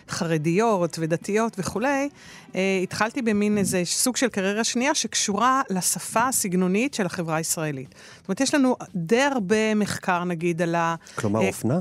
וחרדיות 0.08 0.98
ודתיות 1.00 1.56
וכולי, 1.58 2.08
אה, 2.54 2.80
התחלתי 2.82 3.22
במין 3.22 3.58
איזה 3.58 3.82
סוג 3.84 4.16
של 4.16 4.28
קריירה 4.28 4.64
שנייה 4.64 4.94
שקשורה 4.94 5.62
לשפה 5.70 6.28
הסגנונית 6.28 6.94
של 6.94 7.06
החברה 7.06 7.36
הישראלית. 7.36 7.94
זאת 8.16 8.28
אומרת, 8.28 8.40
יש 8.40 8.54
לנו 8.54 8.76
די 8.94 9.22
הרבה 9.22 9.74
מחקר, 9.74 10.24
נגיד, 10.24 10.62
על 10.62 10.74
ה... 10.74 10.94
כלומר, 11.14 11.40
אה, 11.40 11.46
אופנה? 11.46 11.80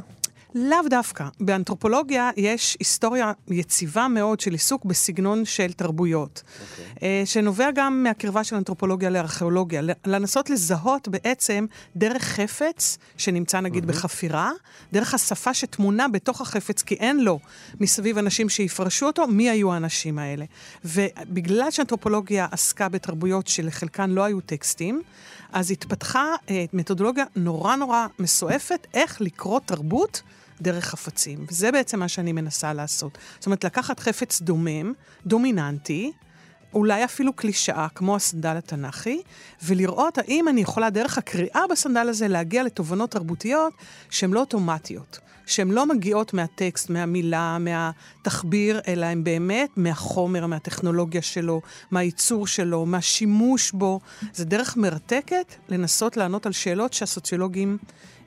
לאו 0.56 0.89
דווקא. 0.89 1.26
באנתרופולוגיה 1.39 2.30
יש 2.38 2.78
היסטוריה 2.80 3.32
יציבה 3.48 4.08
מאוד 4.08 4.39
של 4.39 4.52
עיסוק 4.52 4.86
בסגנון 4.86 5.46
של 5.46 5.74
תרבויות, 5.74 6.44
okay. 6.46 6.80
אוקיי. 6.96 7.24
uh, 7.24 7.26
שנובע 7.26 7.72
גם 7.76 8.04
מהקרבה 8.04 8.44
של 8.44 8.56
אנתרופולוגיה 8.56 9.10
לארכיאולוגיה. 9.10 9.82
לנסות 10.06 10.50
לזהות 10.50 11.08
בעצם 11.08 11.65
דרך 11.96 12.24
חפץ 12.24 12.98
שנמצא 13.18 13.60
נגיד 13.60 13.84
mm-hmm. 13.84 13.88
בחפירה, 13.88 14.52
דרך 14.94 15.13
השפה 15.13 15.54
שטמונה 15.54 16.08
בתוך 16.08 16.41
החפץ, 16.41 16.82
כי 16.82 16.96
אין 16.96 17.20
לו 17.20 17.39
מסביב 17.80 18.18
אנשים 18.18 18.50
שיפרשו 18.50 19.06
אותו, 19.06 19.28
מי 19.28 19.50
היו 19.50 19.74
האנשים 19.74 20.20
האלה. 20.20 20.46
ובגלל 20.86 21.72
שאנתרופולוגיה 21.72 22.48
עסקה 22.52 22.89
בתרבויות 22.89 23.48
שלחלקן 23.48 24.10
לא 24.10 24.24
היו 24.24 24.41
טקסטים, 24.41 25.02
אז 25.54 25.72
התפתחה 25.72 26.26
uh, 26.36 26.50
מתודולוגיה 26.74 27.26
נורא 27.36 27.76
נורא 27.76 28.08
מסועפת 28.20 28.88
איך 28.94 29.22
לקרוא 29.22 29.60
תרבות. 29.65 30.22
דרך 30.62 30.86
חפצים. 30.86 31.46
וזה 31.52 31.72
בעצם 31.72 32.00
מה 32.00 32.08
שאני 32.08 32.32
מנסה 32.32 32.74
לעשות. 32.74 33.18
זאת 33.39 33.46
אומרת, 33.46 33.63
לקחת 33.63 34.00
חפץ 34.00 34.41
דומם, 34.41 34.94
דומיננטי, 35.26 36.12
אולי 36.76 37.04
אפילו 37.06 37.34
קלישאה, 37.34 37.88
כמו 37.96 38.16
הסנדל 38.16 38.58
התנ"כי, 38.58 39.22
ולראות 39.64 40.18
האם 40.18 40.48
אני 40.48 40.62
יכולה 40.62 40.90
דרך 40.90 41.18
הקריאה 41.18 41.62
בסנדל 41.72 42.10
הזה 42.10 42.28
להגיע 42.28 42.64
לתובנות 42.64 43.12
תרבותיות 43.12 43.74
שהן 44.10 44.32
לא 44.32 44.40
אוטומטיות. 44.40 45.20
שהן 45.46 45.72
לא 45.72 45.86
מגיעות 45.86 46.34
מהטקסט, 46.34 46.90
מהמילה, 46.90 47.58
מהתחביר, 47.60 48.82
אלא 48.88 49.06
הן 49.06 49.24
באמת 49.24 49.70
מהחומר, 49.76 50.46
מהטכנולוגיה 50.48 51.22
שלו, 51.22 51.62
מהייצור 51.92 52.48
שלו, 52.48 52.86
מהשימוש 52.86 53.72
בו. 53.72 54.00
זה 54.34 54.46
דרך 54.46 54.78
מרתקת 54.78 55.56
לנסות 55.70 56.18
לענות 56.18 56.46
על 56.46 56.52
שאלות 56.52 56.94
שהסוציולוגים 56.94 57.78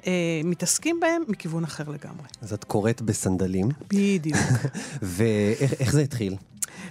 אה, 0.07 0.13
מתעסקים 0.45 1.01
בהם 1.01 1.23
מכיוון 1.29 1.65
אחר 1.65 1.85
לגמרי. 1.85 2.27
אז 2.43 2.53
את 2.53 2.65
קוראת 2.65 3.03
בסנדלים. 3.03 3.69
בדיוק. 3.89 4.39
ואיך 5.03 5.93
זה 5.93 6.01
התחיל? 6.01 6.37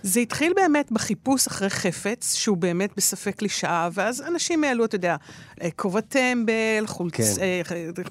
זה 0.03 0.19
התחיל 0.19 0.53
באמת 0.55 0.91
בחיפוש 0.91 1.47
אחרי 1.47 1.69
חפץ, 1.69 2.35
שהוא 2.35 2.57
באמת 2.57 2.89
בספק 2.97 3.35
קלישאה, 3.35 3.89
ואז 3.93 4.21
אנשים 4.21 4.63
העלו, 4.63 4.85
אתה 4.85 4.95
יודע, 4.95 5.15
אה, 5.61 5.69
כובע 5.75 6.01
טמבל, 6.01 6.87
חולצ... 6.87 7.13
כן. 7.13 7.23
אה, 7.41 7.61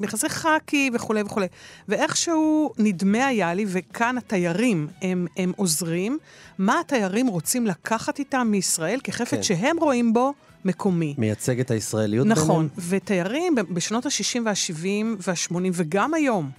מכסי 0.01 0.29
חאקי 0.29 0.91
וכולי 0.95 1.23
וכולי. 1.23 1.47
ואיכשהו 1.89 2.73
נדמה 2.79 3.27
היה 3.27 3.55
לי, 3.55 3.65
וכאן 3.69 4.19
התיירים 4.19 4.89
הם, 5.03 5.27
הם 5.37 5.53
עוזרים, 5.57 6.19
מה 6.59 6.81
התיירים 6.81 7.27
רוצים 7.27 7.67
לקחת 7.67 8.19
איתם 8.19 8.49
מישראל 8.51 9.01
כחפץ 9.05 9.31
כן. 9.31 9.43
שהם 9.43 9.77
רואים 9.81 10.13
בו 10.13 10.33
מקומי. 10.65 11.15
מייצג 11.19 11.61
את 11.61 11.71
הישראליות 11.71 12.27
נכון, 12.27 12.69
ביניהם? 12.69 12.89
ותיירים 12.89 13.55
בשנות 13.71 14.07
ה-60 14.07 14.41
וה-70 14.45 15.07
וה-80, 15.27 15.71
וגם 15.73 16.15
היום, 16.15 16.51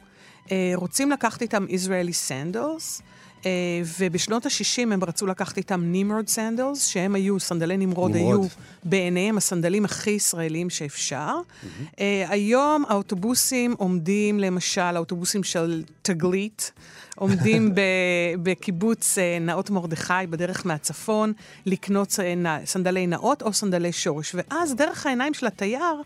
אה, 0.51 0.71
רוצים 0.75 1.11
לקחת 1.11 1.41
איתם 1.41 1.65
Israeli 1.69 2.29
sandals. 2.29 3.01
אה, 3.41 3.45
ובשנות 3.99 4.45
ה-60 4.45 4.93
הם 4.93 5.03
רצו 5.03 5.27
לקחת 5.27 5.57
איתם 5.57 5.81
Nimrod 5.83 6.27
sandals, 6.27 6.85
שהם 6.85 7.15
היו, 7.15 7.39
סנדלי 7.39 7.77
נמרוד, 7.77 8.11
נמרוד. 8.11 8.39
היו 8.41 8.49
בעיניהם 8.83 9.37
הסנדלים 9.37 9.85
הכי 9.85 10.11
ישראלים 10.11 10.69
שאפשר. 10.69 11.35
Mm-hmm. 11.37 12.01
היום 12.27 12.83
האוטובוסים 12.87 13.75
עומדים, 13.77 14.39
למשל, 14.39 14.81
האוטובוסים 14.81 15.43
של 15.43 15.83
תגלית, 16.01 16.71
עומדים 17.15 17.71
בקיבוץ 18.43 19.17
אה, 19.17 19.37
נאות 19.41 19.69
מרדכי, 19.69 20.13
בדרך 20.29 20.65
מהצפון, 20.65 21.33
לקנות 21.65 22.19
אה, 22.19 22.57
סנדלי 22.65 23.07
נאות 23.07 23.41
או 23.41 23.53
סנדלי 23.53 23.91
שורש. 23.91 24.35
ואז 24.35 24.75
דרך 24.75 25.05
העיניים 25.05 25.33
של 25.33 25.47
התייר, 25.47 26.01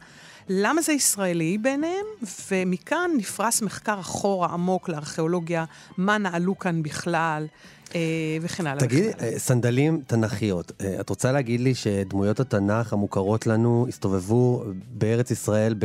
למה 0.50 0.82
זה 0.82 0.92
ישראלי 0.92 1.58
בעיניהם? 1.58 2.06
ומכאן 2.52 3.12
נפרס 3.18 3.62
מחקר 3.62 4.00
אחורה 4.00 4.48
עמוק 4.48 4.90
לארכיאולוגיה, 4.90 5.66
מה 5.98 6.18
נעלו 6.18 6.60
כאן 6.60 6.84
בכלל. 6.84 7.48
אה, 7.96 8.00
וכן 8.42 8.68
הלאה. 8.68 8.80
תגידי, 8.80 9.12
סנדלים 9.38 10.02
תנ"כיות, 10.08 10.72
את 11.00 11.10
רוצה 11.10 11.32
להגיד 11.32 11.60
לי 11.60 11.76
שדמויות 11.76 12.40
התנ"ך 12.40 12.94
המוכרות 12.94 13.48
לנו 13.48 13.86
הסתובבו 13.90 14.64
בארץ 14.92 15.32
ישראל, 15.32 15.76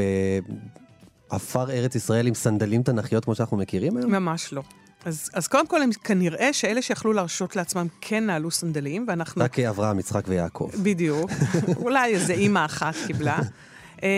בעפר 1.30 1.70
ארץ 1.70 1.94
ישראל 1.94 2.26
עם 2.26 2.34
סנדלים 2.34 2.82
תנ"כיות 2.82 3.24
כמו 3.24 3.34
שאנחנו 3.34 3.56
מכירים 3.56 3.96
היום? 3.96 4.10
ממש 4.10 4.52
לא. 4.52 4.62
אז, 5.04 5.30
אז 5.34 5.48
קודם 5.48 5.66
כל, 5.66 5.82
הם 5.82 5.90
כנראה 6.04 6.52
שאלה 6.52 6.82
שיכלו 6.82 7.12
להרשות 7.12 7.56
לעצמם 7.56 7.86
כן 8.00 8.26
נעלו 8.26 8.50
סנדלים, 8.50 9.04
ואנחנו... 9.08 9.44
רק 9.44 9.58
אברהם, 9.58 9.98
יצחק 9.98 10.24
ויעקב. 10.28 10.70
בדיוק. 10.82 11.30
אולי 11.84 12.14
איזה 12.14 12.32
אימא 12.32 12.64
אחת 12.64 12.94
קיבלה. 13.06 13.38
אמ, 14.02 14.08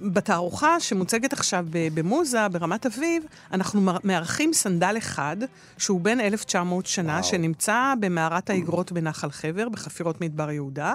בתערוכה 0.00 0.80
שמוצגת 0.80 1.32
עכשיו 1.32 1.66
במוזה, 1.70 2.48
ברמת 2.48 2.86
אביב, 2.86 3.22
אנחנו 3.52 3.80
מארחים 4.04 4.52
סנדל 4.52 4.94
אחד, 4.98 5.36
שהוא 5.78 6.00
בן 6.00 6.20
1,900 6.20 6.86
שנה, 6.86 7.12
וואו. 7.12 7.24
שנמצא 7.24 7.94
במערת 8.00 8.50
האגרות 8.50 8.92
בנחל 8.92 9.30
חבר, 9.30 9.68
בחפירות 9.68 10.20
מדבר 10.20 10.50
יהודה. 10.50 10.94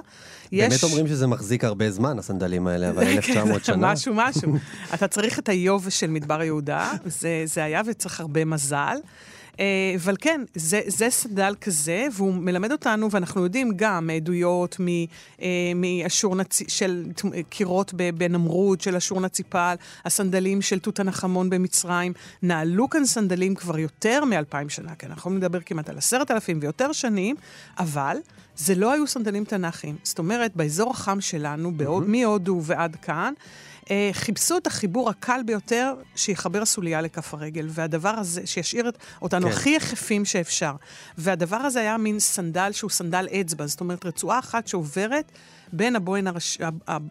באמת 0.51 0.71
יש... 0.71 0.83
אומרים 0.83 1.07
שזה 1.07 1.27
מחזיק 1.27 1.63
הרבה 1.63 1.91
זמן, 1.91 2.19
הסנדלים 2.19 2.67
האלה, 2.67 2.89
אבל 2.89 3.03
1,900 3.03 3.57
כן, 3.57 3.63
שנה. 3.63 3.91
משהו, 3.91 4.13
משהו. 4.15 4.55
אתה 4.93 5.07
צריך 5.07 5.39
את 5.39 5.49
היובש 5.49 5.99
של 5.99 6.09
מדבר 6.09 6.41
יהודה, 6.41 6.91
זה, 7.05 7.43
זה 7.45 7.63
היה 7.63 7.81
וצריך 7.85 8.19
הרבה 8.19 8.45
מזל. 8.45 8.97
אה, 9.59 9.65
אבל 9.95 10.15
כן, 10.19 10.41
זה, 10.55 10.81
זה 10.87 11.09
סנדל 11.09 11.55
כזה, 11.61 12.07
והוא 12.13 12.33
מלמד 12.33 12.71
אותנו, 12.71 13.11
ואנחנו 13.11 13.43
יודעים 13.43 13.71
גם 13.75 14.07
מעדויות 14.07 14.77
אה, 15.41 15.47
מאשור 15.75 16.35
נצ... 16.35 16.61
של 16.67 17.05
קירות 17.49 17.93
בנמרוד, 17.93 18.81
של 18.81 18.95
אשור 18.95 19.21
נציפל, 19.21 19.75
הסנדלים 20.05 20.61
של 20.61 20.79
תות 20.79 20.99
הנחמון 20.99 21.49
במצרים. 21.49 22.13
נעלו 22.41 22.89
כאן 22.89 23.05
סנדלים 23.05 23.55
כבר 23.55 23.79
יותר 23.79 24.25
מאלפיים 24.25 24.69
שנה, 24.69 24.95
כן, 24.95 25.07
אנחנו 25.07 25.19
יכולים 25.19 25.37
לדבר 25.37 25.59
כמעט 25.65 25.89
על 25.89 25.97
עשרת 25.97 26.31
אלפים 26.31 26.59
ויותר 26.61 26.91
שנים, 26.91 27.35
אבל... 27.79 28.17
זה 28.55 28.75
לא 28.75 28.91
היו 28.91 29.07
סנדלים 29.07 29.45
תנ"כיים. 29.45 29.95
זאת 30.03 30.19
אומרת, 30.19 30.55
באזור 30.55 30.91
החם 30.91 31.21
שלנו, 31.21 31.71
mm-hmm. 31.79 32.07
מהודו 32.07 32.59
ועד 32.63 32.95
כאן, 32.95 33.33
אה, 33.37 33.72
חיפשו 34.13 34.57
את 34.57 34.67
החיבור 34.67 35.09
הקל 35.09 35.41
ביותר 35.45 35.93
שיחבר 36.15 36.65
סוליה 36.65 37.01
לכף 37.01 37.33
הרגל, 37.33 37.67
והדבר 37.69 38.09
הזה, 38.09 38.41
שישאיר 38.45 38.91
אותנו 39.21 39.47
כן. 39.47 39.53
הכי 39.53 39.75
יחפים 39.75 40.25
שאפשר. 40.25 40.73
והדבר 41.17 41.55
הזה 41.55 41.79
היה 41.79 41.97
מין 41.97 42.19
סנדל 42.19 42.71
שהוא 42.71 42.89
סנדל 42.89 43.27
אצבע, 43.41 43.67
זאת 43.67 43.79
אומרת, 43.79 44.05
רצועה 44.05 44.39
אחת 44.39 44.67
שעוברת 44.67 45.31
בין 45.73 45.95
הבוין 45.95 46.27
הרש... 46.27 46.57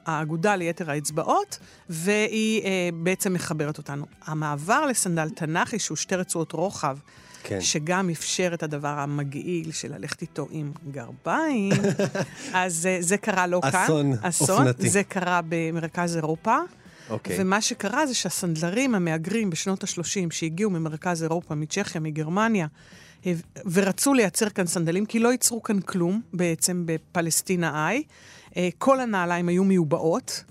האגודה 0.06 0.56
ליתר 0.56 0.90
האצבעות, 0.90 1.58
והיא 1.88 2.62
אה, 2.62 2.88
בעצם 2.94 3.32
מחברת 3.32 3.78
אותנו. 3.78 4.06
המעבר 4.24 4.86
לסנדל 4.86 5.28
תנ"כי, 5.30 5.78
שהוא 5.78 5.96
שתי 5.96 6.16
רצועות 6.16 6.52
רוחב, 6.52 6.96
כן. 7.42 7.60
שגם 7.60 8.10
אפשר 8.10 8.50
את 8.54 8.62
הדבר 8.62 8.88
המגעיל 8.98 9.72
של 9.72 9.94
ללכת 9.94 10.22
איתו 10.22 10.48
עם 10.50 10.72
גרביים. 10.90 11.72
אז 12.52 12.88
uh, 13.00 13.02
זה 13.02 13.16
קרה 13.16 13.46
לא 13.46 13.60
כאן. 13.72 13.86
אסון 14.22 14.58
אופנתי. 14.68 14.88
זה 14.88 15.02
קרה 15.02 15.40
במרכז 15.48 16.16
אירופה. 16.16 16.58
אוקיי. 17.10 17.36
ומה 17.40 17.60
שקרה 17.60 18.06
זה 18.06 18.14
שהסנדלרים 18.14 18.94
המהגרים 18.94 19.50
בשנות 19.50 19.84
ה-30 19.84 20.30
שהגיעו 20.30 20.70
ממרכז 20.70 21.22
אירופה, 21.22 21.54
מצ'כיה, 21.54 22.00
מגרמניה, 22.00 22.66
ורצו 23.72 24.14
לייצר 24.14 24.48
כאן 24.48 24.66
סנדלים, 24.66 25.06
כי 25.06 25.18
לא 25.18 25.32
ייצרו 25.32 25.62
כאן 25.62 25.80
כלום 25.80 26.20
בעצם 26.32 26.82
בפלסטינה 26.86 27.88
איי. 27.88 28.02
כל 28.78 29.00
הנעליים 29.00 29.48
היו 29.48 29.64
מיובאות. 29.64 30.44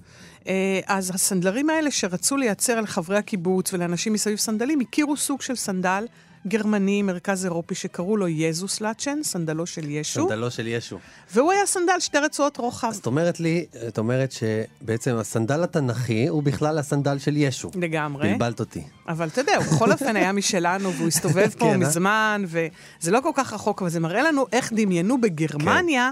אז 0.85 1.11
הסנדלרים 1.13 1.69
האלה 1.69 1.91
שרצו 1.91 2.37
לייצר 2.37 2.81
לחברי 2.81 3.17
הקיבוץ 3.17 3.73
ולאנשים 3.73 4.13
מסביב 4.13 4.37
סנדלים, 4.37 4.79
הכירו 4.79 5.17
סוג 5.17 5.41
של 5.41 5.55
סנדל 5.55 6.05
גרמני, 6.47 7.01
מרכז 7.01 7.45
אירופי, 7.45 7.75
שקראו 7.75 8.17
לו 8.17 8.27
יזוס 8.27 8.81
לאצ'ן, 8.81 9.19
סנדלו 9.23 9.65
של 9.65 9.89
ישו. 9.89 10.21
סנדלו 10.21 10.51
של 10.51 10.67
ישו. 10.67 10.99
והוא 11.33 11.51
היה 11.51 11.65
סנדל 11.65 11.99
שתי 11.99 12.17
רצועות 12.17 12.57
רוחב. 12.57 12.91
זאת 12.91 13.05
אומרת 13.05 13.39
לי, 13.39 13.65
את 13.87 13.97
אומרת 13.97 14.31
שבעצם 14.31 15.15
הסנדל 15.15 15.63
התנ"כי 15.63 16.27
הוא 16.27 16.43
בכלל 16.43 16.77
הסנדל 16.77 17.17
של 17.17 17.37
ישו. 17.37 17.71
לגמרי. 17.75 18.31
בלבלת 18.31 18.59
אותי. 18.59 18.83
אבל 19.07 19.27
אתה 19.27 19.41
יודע, 19.41 19.57
הוא 19.57 19.65
בכל 19.65 19.91
אופן 19.93 20.15
היה 20.15 20.31
משלנו, 20.31 20.93
והוא 20.93 21.07
הסתובב 21.07 21.49
פה 21.49 21.65
כן, 21.65 21.71
אה? 21.71 21.77
מזמן, 21.77 22.43
וזה 22.47 23.11
לא 23.11 23.19
כל 23.23 23.31
כך 23.35 23.53
רחוק, 23.53 23.81
אבל 23.81 23.91
זה 23.91 23.99
מראה 23.99 24.21
לנו 24.23 24.45
איך 24.51 24.73
דמיינו 24.75 25.21
בגרמניה 25.21 26.11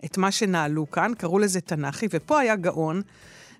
כן. 0.00 0.06
את 0.06 0.18
מה 0.18 0.30
שנעלו 0.30 0.90
כאן, 0.90 1.12
קראו 1.18 1.38
לזה 1.38 1.60
תנ"כי, 1.60 2.06
ופה 2.10 2.40
היה 2.40 2.56
גאון. 2.56 3.02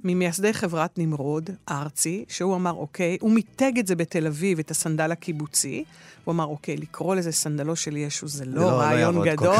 ממייסדי 0.05 0.53
חברת 0.53 0.99
נמרוד, 0.99 1.51
ארצי, 1.71 2.25
שהוא 2.29 2.55
אמר, 2.55 2.73
אוקיי, 2.73 3.19
הוא 3.21 3.31
מיתג 3.31 3.79
את 3.79 3.87
זה 3.87 3.97
בתל 3.97 4.27
אביב, 4.27 4.59
את 4.59 4.71
הסנדל 4.71 5.13
הקיבוצי. 5.13 5.85
הוא 6.25 6.33
אמר, 6.33 6.45
אוקיי, 6.45 6.77
לקרוא 6.77 7.15
לזה 7.15 7.33
סנדלו 7.33 7.77
של 7.77 7.97
ישו 7.97 8.29
זה 8.29 8.45
לא, 8.45 8.61
לא, 8.63 8.71
לא 8.71 8.77
רעיון 8.77 9.15
לא 9.15 9.25
גדול, 9.25 9.55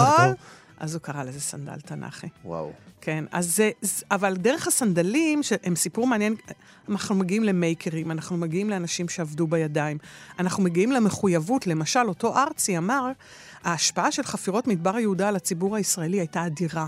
אז 0.81 0.95
הוא 0.95 1.03
קרא 1.03 1.23
לזה 1.23 1.41
סנדל 1.41 1.81
תנ"כי. 1.81 2.27
וואו. 2.45 2.73
כן, 3.01 3.25
אז 3.33 3.57
זה, 3.57 3.71
אבל 4.11 4.37
דרך 4.37 4.67
הסנדלים, 4.67 5.43
שהם 5.43 5.77
סיפור 5.77 6.07
מעניין, 6.07 6.35
אנחנו 6.89 7.15
מגיעים 7.15 7.45
למייקרים, 7.45 8.11
אנחנו 8.11 8.37
מגיעים 8.37 8.71
לאנשים 8.71 9.09
שעבדו 9.09 9.47
בידיים, 9.47 9.99
אנחנו 10.39 10.63
מגיעים 10.63 10.93
למחויבות, 10.93 11.67
למשל, 11.67 12.09
אותו 12.09 12.37
ארצי 12.37 12.79
אמר, 12.79 13.11
ההשפעה 13.65 14.13
של 14.13 14.23
חפירות 14.23 14.67
מדבר 14.67 14.99
יהודה 14.99 15.29
על 15.29 15.37
הציבור 15.37 15.77
הישראלי 15.77 16.21
הייתה 16.21 16.47
אדירה. 16.47 16.87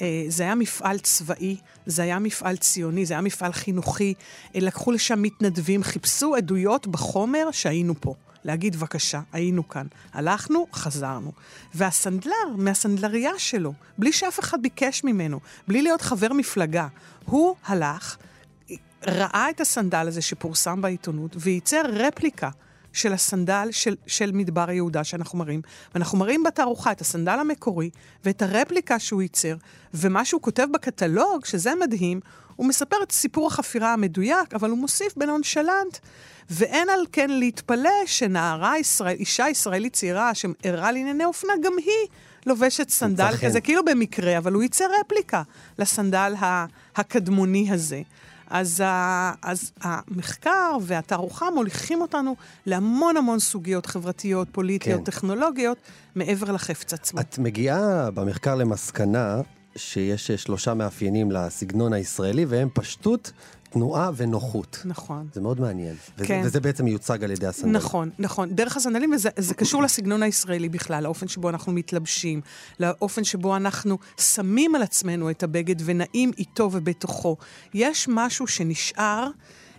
אה, 0.00 0.24
זה 0.28 0.42
היה 0.42 0.54
מפעל 0.54 0.98
צבאי, 0.98 1.56
זה 1.86 2.02
היה 2.02 2.18
מפעל 2.18 2.56
ציוני, 2.56 3.06
זה 3.06 3.14
היה 3.14 3.20
מפעל 3.20 3.52
חינוכי. 3.52 4.14
אה, 4.54 4.60
לקחו 4.60 4.92
לשם 4.92 5.22
מתנדבים, 5.22 5.82
חיפשו 5.82 6.34
עדויות 6.34 6.86
בחומר 6.86 7.48
שהיינו 7.50 7.94
פה. 8.00 8.14
להגיד, 8.44 8.76
בבקשה, 8.76 9.20
היינו 9.32 9.68
כאן. 9.68 9.86
הלכנו, 10.12 10.66
חזרנו. 10.72 11.32
והסנדלר, 11.74 12.56
מהסנדלרייה 12.56 13.38
שלו, 13.38 13.72
בלי 13.98 14.12
שאף 14.12 14.40
אחד 14.40 14.62
ביקש 14.62 15.04
ממנו, 15.04 15.40
בלי 15.68 15.82
להיות 15.82 16.02
חבר 16.02 16.32
מפלגה, 16.32 16.88
הוא 17.24 17.54
הלך, 17.66 18.16
ראה 19.06 19.50
את 19.50 19.60
הסנדל 19.60 20.08
הזה 20.08 20.22
שפורסם 20.22 20.82
בעיתונות, 20.82 21.36
וייצר 21.40 21.82
רפליקה 21.92 22.50
של 22.92 23.12
הסנדל 23.12 23.68
של, 23.70 23.96
של 24.06 24.32
מדבר 24.32 24.70
יהודה 24.70 25.04
שאנחנו 25.04 25.38
מראים, 25.38 25.62
ואנחנו 25.94 26.18
מראים 26.18 26.42
בתערוכה 26.42 26.92
את 26.92 27.00
הסנדל 27.00 27.38
המקורי 27.40 27.90
ואת 28.24 28.42
הרפליקה 28.42 28.98
שהוא 28.98 29.22
ייצר, 29.22 29.56
ומה 29.94 30.24
שהוא 30.24 30.42
כותב 30.42 30.66
בקטלוג, 30.72 31.44
שזה 31.44 31.72
מדהים, 31.80 32.20
הוא 32.62 32.68
מספר 32.68 32.96
את 33.02 33.12
סיפור 33.12 33.46
החפירה 33.46 33.92
המדויק, 33.92 34.54
אבל 34.54 34.70
הוא 34.70 34.78
מוסיף 34.78 35.16
בנונשלנט. 35.16 35.98
ואין 36.50 36.88
על 36.90 37.00
כן 37.12 37.30
להתפלא 37.30 37.90
שנערה 38.06 38.78
ישראל, 38.78 39.16
אישה 39.16 39.48
ישראלית 39.48 39.92
צעירה 39.92 40.34
שערה 40.34 40.92
לענייני 40.92 41.24
אופנה, 41.24 41.52
גם 41.62 41.72
היא 41.78 42.08
לובשת 42.46 42.88
סנדל 42.88 43.32
כזה, 43.42 43.60
כאילו 43.60 43.84
במקרה, 43.84 44.38
אבל 44.38 44.52
הוא 44.52 44.62
ייצר 44.62 44.84
רפליקה 45.00 45.42
לסנדל 45.78 46.34
הקדמוני 46.96 47.70
הזה. 47.70 48.02
אז, 48.50 48.82
ה, 48.86 49.32
אז 49.42 49.72
המחקר 49.80 50.76
והתערוכה 50.82 51.50
מוליכים 51.50 52.00
אותנו 52.00 52.36
להמון 52.66 53.16
המון 53.16 53.38
סוגיות 53.38 53.86
חברתיות, 53.86 54.48
פוליטיות, 54.52 54.98
כן. 54.98 55.04
טכנולוגיות, 55.04 55.78
מעבר 56.14 56.52
לחפץ 56.52 56.92
עצמו. 56.92 57.20
את 57.20 57.38
מגיעה 57.38 58.10
במחקר 58.10 58.54
למסקנה 58.54 59.40
שיש 59.76 60.30
שלושה 60.30 60.74
מאפיינים 60.74 61.30
לסגנון 61.30 61.92
הישראלי, 61.92 62.44
והם 62.44 62.68
פשטות, 62.72 63.32
תנועה 63.72 64.10
ונוחות. 64.16 64.82
נכון. 64.84 65.28
זה 65.32 65.40
מאוד 65.40 65.60
מעניין. 65.60 65.94
כן. 66.16 66.22
וזה, 66.22 66.40
וזה 66.44 66.60
בעצם 66.60 66.84
מיוצג 66.84 67.24
על 67.24 67.30
ידי 67.30 67.46
הסנדלים. 67.46 67.76
נכון, 67.76 68.10
נכון. 68.18 68.54
דרך 68.54 68.76
הסנדלים, 68.76 69.12
וזה 69.12 69.54
קשור 69.54 69.82
לסגנון 69.82 70.22
הישראלי 70.22 70.68
בכלל, 70.68 71.02
לאופן 71.02 71.28
שבו 71.28 71.48
אנחנו 71.48 71.72
מתלבשים, 71.72 72.40
לאופן 72.80 73.24
שבו 73.24 73.56
אנחנו 73.56 73.98
שמים 74.20 74.74
על 74.74 74.82
עצמנו 74.82 75.30
את 75.30 75.42
הבגד 75.42 75.76
ונעים 75.84 76.30
איתו 76.38 76.70
ובתוכו. 76.72 77.36
יש 77.74 78.08
משהו 78.10 78.46
שנשאר... 78.46 79.28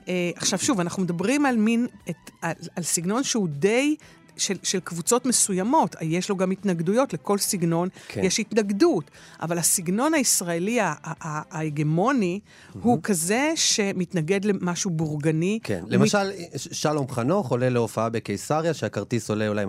אה, 0.08 0.32
עכשיו 0.36 0.60
שוב, 0.60 0.80
אנחנו 0.80 1.04
מדברים 1.04 1.46
על 1.46 1.58
מין, 1.58 1.88
את, 2.10 2.32
על, 2.42 2.54
על 2.76 2.84
סגנון 2.84 3.24
שהוא 3.24 3.48
די 3.50 3.96
של, 4.38 4.58
של 4.64 4.80
קבוצות 4.80 5.26
מסוימות. 5.26 5.96
יש 6.02 6.30
לו 6.30 6.38
גם 6.38 6.52
התנגדויות, 6.52 7.14
לכל 7.14 7.38
סגנון 7.38 7.90
כן. 8.08 8.24
יש 8.24 8.40
התנגדות. 8.40 9.12
אבל 9.42 9.58
הסגנון 9.58 10.14
הישראלי 10.14 10.80
ההגמוני 11.04 12.40
mm-hmm. 12.44 12.78
הוא 12.82 13.00
כזה 13.04 13.52
שמתנגד 13.56 14.46
למשהו 14.46 14.92
בורגני. 14.92 15.60
כן, 15.64 15.84
למשל, 15.88 16.28
מת... 16.28 16.60
שלום 16.72 17.08
חנוך 17.10 17.52
עולה 17.52 17.70
להופעה 17.70 18.10
בקיסריה, 18.10 18.74
שהכרטיס 18.74 19.30
עולה 19.30 19.48
אולי 19.48 19.66
200-300 19.66 19.68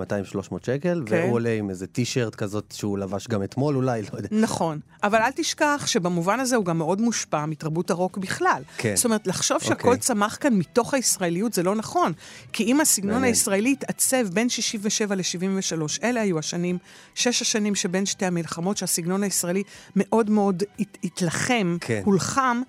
שקל, 0.66 1.02
כן. 1.06 1.14
והוא 1.14 1.34
עולה 1.34 1.52
עם 1.52 1.70
איזה 1.70 1.86
טישרט 1.86 2.34
כזאת 2.34 2.74
שהוא 2.76 2.98
לבש 2.98 3.28
גם 3.28 3.42
אתמול 3.42 3.76
אולי, 3.76 4.02
לא 4.02 4.16
יודע. 4.16 4.28
נכון, 4.32 4.80
אבל 5.02 5.18
אל 5.18 5.30
תשכח 5.30 5.84
שבמובן 5.86 6.40
הזה 6.40 6.56
הוא 6.56 6.64
גם 6.64 6.78
מאוד 6.78 7.00
מושפע 7.00 7.46
מתרבות 7.46 7.90
הרוק 7.90 8.18
בכלל. 8.18 8.62
כן. 8.76 8.96
זאת 8.96 9.04
אומרת, 9.04 9.26
לחשוב 9.26 9.58
שהכל 9.62 9.88
אוקיי. 9.88 10.00
צמח 10.00 10.38
כאן 10.40 10.54
מתוך 10.54 10.94
הישראליות 10.94 11.52
זה 11.52 11.62
לא 11.62 11.74
נכון. 11.74 12.12
כי 12.52 12.64
אם 12.64 12.80
הסגנון. 12.80 13.24
הישראלי 13.24 13.72
התעצב 13.72 14.28
בין 14.32 14.48
67 14.62 15.14
ל-73. 15.14 15.82
אלה 16.02 16.20
היו 16.20 16.38
השנים, 16.38 16.78
שש 17.14 17.42
השנים 17.42 17.74
שבין 17.74 18.06
שתי 18.06 18.26
המלחמות, 18.26 18.76
שהסגנון 18.76 19.22
הישראלי 19.22 19.62
מאוד 19.96 20.30
מאוד 20.30 20.62
התלחם, 21.04 21.76
כן. 21.80 22.02
הולחם. 22.04 22.62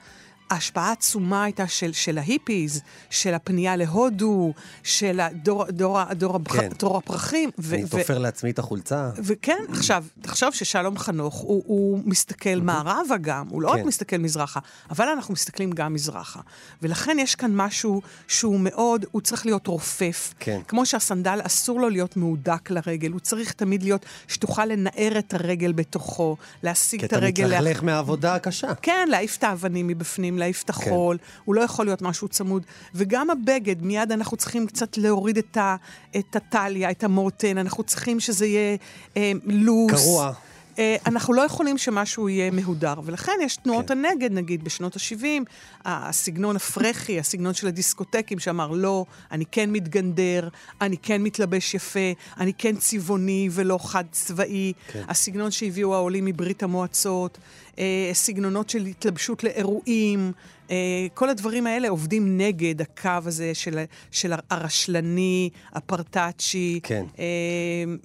ההשפעה 0.49 0.89
העצומה 0.89 1.43
הייתה 1.43 1.67
של, 1.67 1.93
של 1.93 2.17
ההיפיז, 2.17 2.81
של 3.10 3.34
הפנייה 3.34 3.75
להודו, 3.75 4.53
של 4.84 5.19
הדור, 5.19 5.65
דור, 5.65 6.13
דור, 6.13 6.39
כן. 6.43 6.69
דור 6.79 6.97
הפרחים. 6.97 7.49
ו- 7.60 7.75
אני 7.75 7.88
תופר 7.88 8.17
ו- 8.17 8.21
לעצמי 8.21 8.51
את 8.51 8.60
החולצה. 8.60 9.10
וכן, 9.17 9.63
עכשיו, 9.69 10.03
תחשוב 10.21 10.53
ששלום 10.53 10.97
חנוך, 10.97 11.36
הוא, 11.36 11.63
הוא 11.65 11.99
מסתכל 12.05 12.55
מערבה 12.62 13.17
גם, 13.21 13.47
הוא 13.49 13.62
לא 13.62 13.69
כן. 13.69 13.79
רק 13.79 13.86
מסתכל 13.86 14.17
מזרחה, 14.17 14.60
אבל 14.89 15.08
אנחנו 15.08 15.34
מסתכלים 15.34 15.71
גם 15.71 15.93
מזרחה. 15.93 16.39
ולכן 16.81 17.17
יש 17.19 17.36
כאן 17.36 17.51
משהו 17.55 18.01
שהוא 18.27 18.60
מאוד, 18.60 19.05
הוא 19.12 19.21
צריך 19.21 19.45
להיות 19.45 19.67
רופף. 19.67 20.34
כן. 20.39 20.60
כמו 20.67 20.86
שהסנדל 20.86 21.39
אסור 21.43 21.79
לו 21.79 21.89
להיות 21.89 22.17
מהודק 22.17 22.71
לרגל, 22.71 23.12
הוא 23.12 23.19
צריך 23.19 23.51
תמיד 23.51 23.84
להיות, 23.84 24.05
שתוכל 24.27 24.65
לנער 24.65 25.19
את 25.19 25.34
הרגל 25.34 25.71
בתוכו, 25.71 26.38
להשיג 26.63 27.03
את 27.03 27.13
הרגל... 27.13 27.36
כי 27.36 27.45
אתה 27.45 27.55
מתלכלך 27.55 27.79
לה... 27.79 27.86
מהעבודה 27.86 28.36
הקשה. 28.36 28.75
כן, 28.81 29.08
להעיף 29.12 29.38
את 29.38 29.43
האבנים 29.43 29.88
מבפנים. 29.88 30.35
צריכים 30.36 30.39
להעיף 30.39 30.63
את. 30.63 30.69
החול, 30.69 31.17
כן. 31.17 31.24
הוא 31.45 31.56
לא 31.56 31.62
יכול 31.62 31.86
להיות 31.86 32.02
משהו 32.02 32.28
צמוד. 32.28 32.65
וגם 32.95 33.30
הבגד, 33.30 33.84
מיד 33.84 34.12
אנחנו 34.12 34.38
צריכים 34.38 34.67
קצת 34.67 34.98
להוריד 34.98 35.38
את, 35.38 35.58
ה, 35.58 35.76
את 36.17 36.36
הטליה, 36.36 36.91
את 36.91 37.04
המורטן, 37.04 37.58
אנחנו 37.58 37.84
צריכים 37.84 38.19
שזה 38.19 38.45
יהיה 38.45 38.78
אה, 39.17 39.32
לוס. 39.45 39.91
קרוע. 39.91 40.34
Uh, 40.75 40.77
אנחנו 41.05 41.33
לא 41.33 41.41
יכולים 41.41 41.77
שמשהו 41.77 42.29
יהיה 42.29 42.51
מהודר, 42.51 42.93
ולכן 43.03 43.31
יש 43.41 43.57
תנועות 43.57 43.88
כן. 43.88 44.05
הנגד, 44.05 44.31
נגיד 44.31 44.63
בשנות 44.63 44.95
ה-70, 44.95 45.43
הסגנון 45.85 46.55
הפרחי, 46.55 47.19
הסגנון 47.19 47.53
של 47.53 47.67
הדיסקוטקים, 47.67 48.39
שאמר 48.39 48.67
לא, 48.71 49.05
אני 49.31 49.45
כן 49.51 49.71
מתגנדר, 49.71 50.49
אני 50.81 50.97
כן 50.97 51.23
מתלבש 51.23 51.73
יפה, 51.73 51.99
אני 52.39 52.53
כן 52.57 52.75
צבעוני 52.75 53.49
ולא 53.51 53.79
חד 53.81 54.03
צבאי, 54.11 54.73
כן. 54.88 55.03
הסגנון 55.07 55.51
שהביאו 55.51 55.95
העולים 55.95 56.25
מברית 56.25 56.63
המועצות, 56.63 57.38
אה, 57.79 58.09
סגנונות 58.13 58.69
של 58.69 58.85
התלבשות 58.85 59.43
לאירועים, 59.43 60.31
אה, 60.64 60.64
כל 61.13 61.30
הדברים 61.30 61.67
האלה 61.67 61.89
עובדים 61.89 62.38
נגד 62.38 62.82
הקו 62.82 63.10
הזה 63.25 63.54
של, 63.54 63.80
של 64.12 64.34
הרשלני, 64.49 65.49
הפרטאצ'י. 65.73 66.80
כן. 66.84 67.06
אה, 67.19 67.25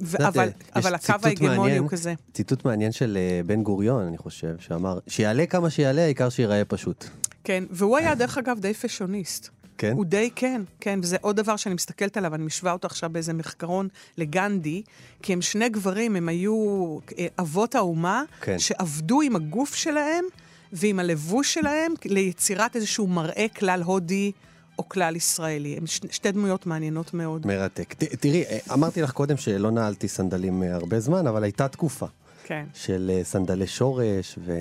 ו- 0.00 0.26
אבל, 0.28 0.48
אבל 0.76 0.94
הקו 0.94 1.14
ההגמוני 1.22 1.78
הוא 1.78 1.88
כזה. 1.88 2.14
ציטוט 2.32 2.64
מעניין 2.64 2.92
של 2.92 3.18
אה, 3.20 3.40
בן 3.46 3.62
גוריון, 3.62 4.06
אני 4.06 4.18
חושב, 4.18 4.54
שאמר, 4.58 4.98
שיעלה 5.06 5.46
כמה 5.46 5.70
שיעלה, 5.70 6.02
העיקר 6.02 6.28
שיראה 6.28 6.64
פשוט. 6.64 7.04
כן, 7.44 7.64
והוא 7.70 7.98
היה, 7.98 8.14
דרך 8.14 8.38
אגב, 8.38 8.58
די 8.60 8.74
פשוניסט. 8.74 9.48
כן? 9.78 9.92
הוא 9.96 10.04
די 10.04 10.30
כן, 10.36 10.62
כן, 10.80 10.98
וזה 11.02 11.16
עוד 11.20 11.36
דבר 11.36 11.56
שאני 11.56 11.74
מסתכלת 11.74 12.16
עליו, 12.16 12.34
אני 12.34 12.44
משווה 12.44 12.72
אותו 12.72 12.86
עכשיו 12.86 13.10
באיזה 13.10 13.32
מחקרון 13.32 13.88
לגנדי, 14.18 14.82
כי 15.22 15.32
הם 15.32 15.42
שני 15.42 15.68
גברים, 15.68 16.16
הם 16.16 16.28
היו 16.28 16.98
אה, 17.18 17.26
אבות 17.38 17.74
האומה, 17.74 18.22
כן. 18.40 18.58
שעבדו 18.58 19.20
עם 19.20 19.36
הגוף 19.36 19.74
שלהם 19.74 20.24
ועם 20.72 20.98
הלבוש 20.98 21.54
שלהם 21.54 21.92
ליצירת 22.04 22.76
איזשהו 22.76 23.06
מראה 23.06 23.46
כלל 23.56 23.82
הודי. 23.82 24.32
או 24.78 24.88
כלל 24.88 25.16
ישראלי. 25.16 25.76
הם 25.76 25.86
ש- 25.86 26.00
שתי 26.10 26.32
דמויות 26.32 26.66
מעניינות 26.66 27.14
מאוד. 27.14 27.46
מרתק. 27.46 27.94
ת, 27.94 28.04
תראי, 28.04 28.42
אה, 28.44 28.58
אמרתי 28.72 29.02
לך 29.02 29.10
קודם 29.10 29.36
שלא 29.36 29.70
נעלתי 29.70 30.08
סנדלים 30.08 30.62
אה, 30.62 30.74
הרבה 30.74 31.00
זמן, 31.00 31.26
אבל 31.26 31.42
הייתה 31.44 31.68
תקופה. 31.68 32.06
כן. 32.44 32.64
של 32.74 33.10
סנדלי 33.22 33.66
שורש, 33.66 34.38
ו... 34.44 34.52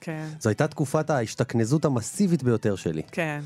כן. 0.00 0.26
זו 0.40 0.48
הייתה 0.48 0.66
תקופת 0.66 1.10
ההשתכנזות 1.10 1.84
המסיבית 1.84 2.42
ביותר 2.42 2.76
שלי. 2.76 3.02
כן. 3.12 3.40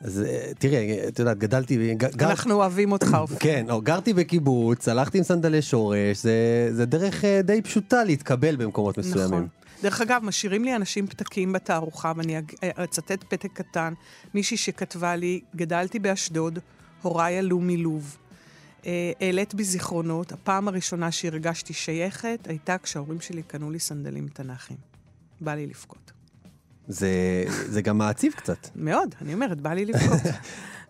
אז 0.00 0.22
אה, 0.26 0.50
תראי, 0.58 1.08
את 1.08 1.18
יודעת, 1.18 1.38
גדלתי... 1.38 1.94
גר... 1.94 2.08
אנחנו 2.30 2.54
אוהבים 2.54 2.92
אותך, 2.92 3.16
אופי. 3.20 3.34
כן, 3.40 3.66
או, 3.70 3.80
גרתי 3.80 4.12
בקיבוץ, 4.12 4.88
הלכתי 4.88 5.18
עם 5.18 5.24
סנדלי 5.24 5.62
שורש, 5.62 6.22
זה, 6.22 6.68
זה 6.72 6.86
דרך 6.86 7.24
אה, 7.24 7.42
די 7.42 7.62
פשוטה 7.62 8.04
להתקבל 8.04 8.56
במקומות 8.56 8.98
מסוימים. 8.98 9.28
נכון. 9.28 9.48
דרך 9.82 10.00
אגב, 10.00 10.20
משאירים 10.24 10.64
לי 10.64 10.76
אנשים 10.76 11.06
פתקים 11.06 11.52
בתערוכה, 11.52 12.12
ואני 12.16 12.40
אצטט 12.64 13.24
פתק 13.28 13.52
קטן. 13.52 13.92
מישהי 14.34 14.56
שכתבה 14.56 15.16
לי, 15.16 15.40
גדלתי 15.56 15.98
באשדוד, 15.98 16.58
הוריי 17.02 17.38
עלו 17.38 17.60
מלוב. 17.60 18.16
העלית 19.20 19.54
בי 19.54 19.64
זיכרונות, 19.64 20.32
הפעם 20.32 20.68
הראשונה 20.68 21.12
שהרגשתי 21.12 21.72
שייכת 21.72 22.38
הייתה 22.48 22.78
כשההורים 22.78 23.20
שלי 23.20 23.42
קנו 23.42 23.70
לי 23.70 23.78
סנדלים 23.78 24.28
תנ"כיים. 24.28 24.78
בא 25.40 25.54
לי 25.54 25.66
לבכות. 25.66 26.12
זה, 26.88 27.44
זה 27.46 27.82
גם 27.82 27.98
מעציב 27.98 28.32
קצת. 28.32 28.68
מאוד, 28.76 29.14
אני 29.20 29.34
אומרת, 29.34 29.60
בא 29.60 29.72
לי 29.72 29.84
לבכות. 29.84 30.20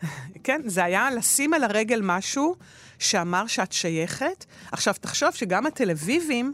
כן, 0.44 0.60
זה 0.64 0.84
היה 0.84 1.10
לשים 1.10 1.54
על 1.54 1.64
הרגל 1.64 2.00
משהו 2.02 2.56
שאמר 2.98 3.46
שאת 3.46 3.72
שייכת. 3.72 4.44
עכשיו, 4.72 4.94
תחשוב 5.00 5.30
שגם 5.30 5.66
התל 5.66 5.90
אביבים 5.90 6.52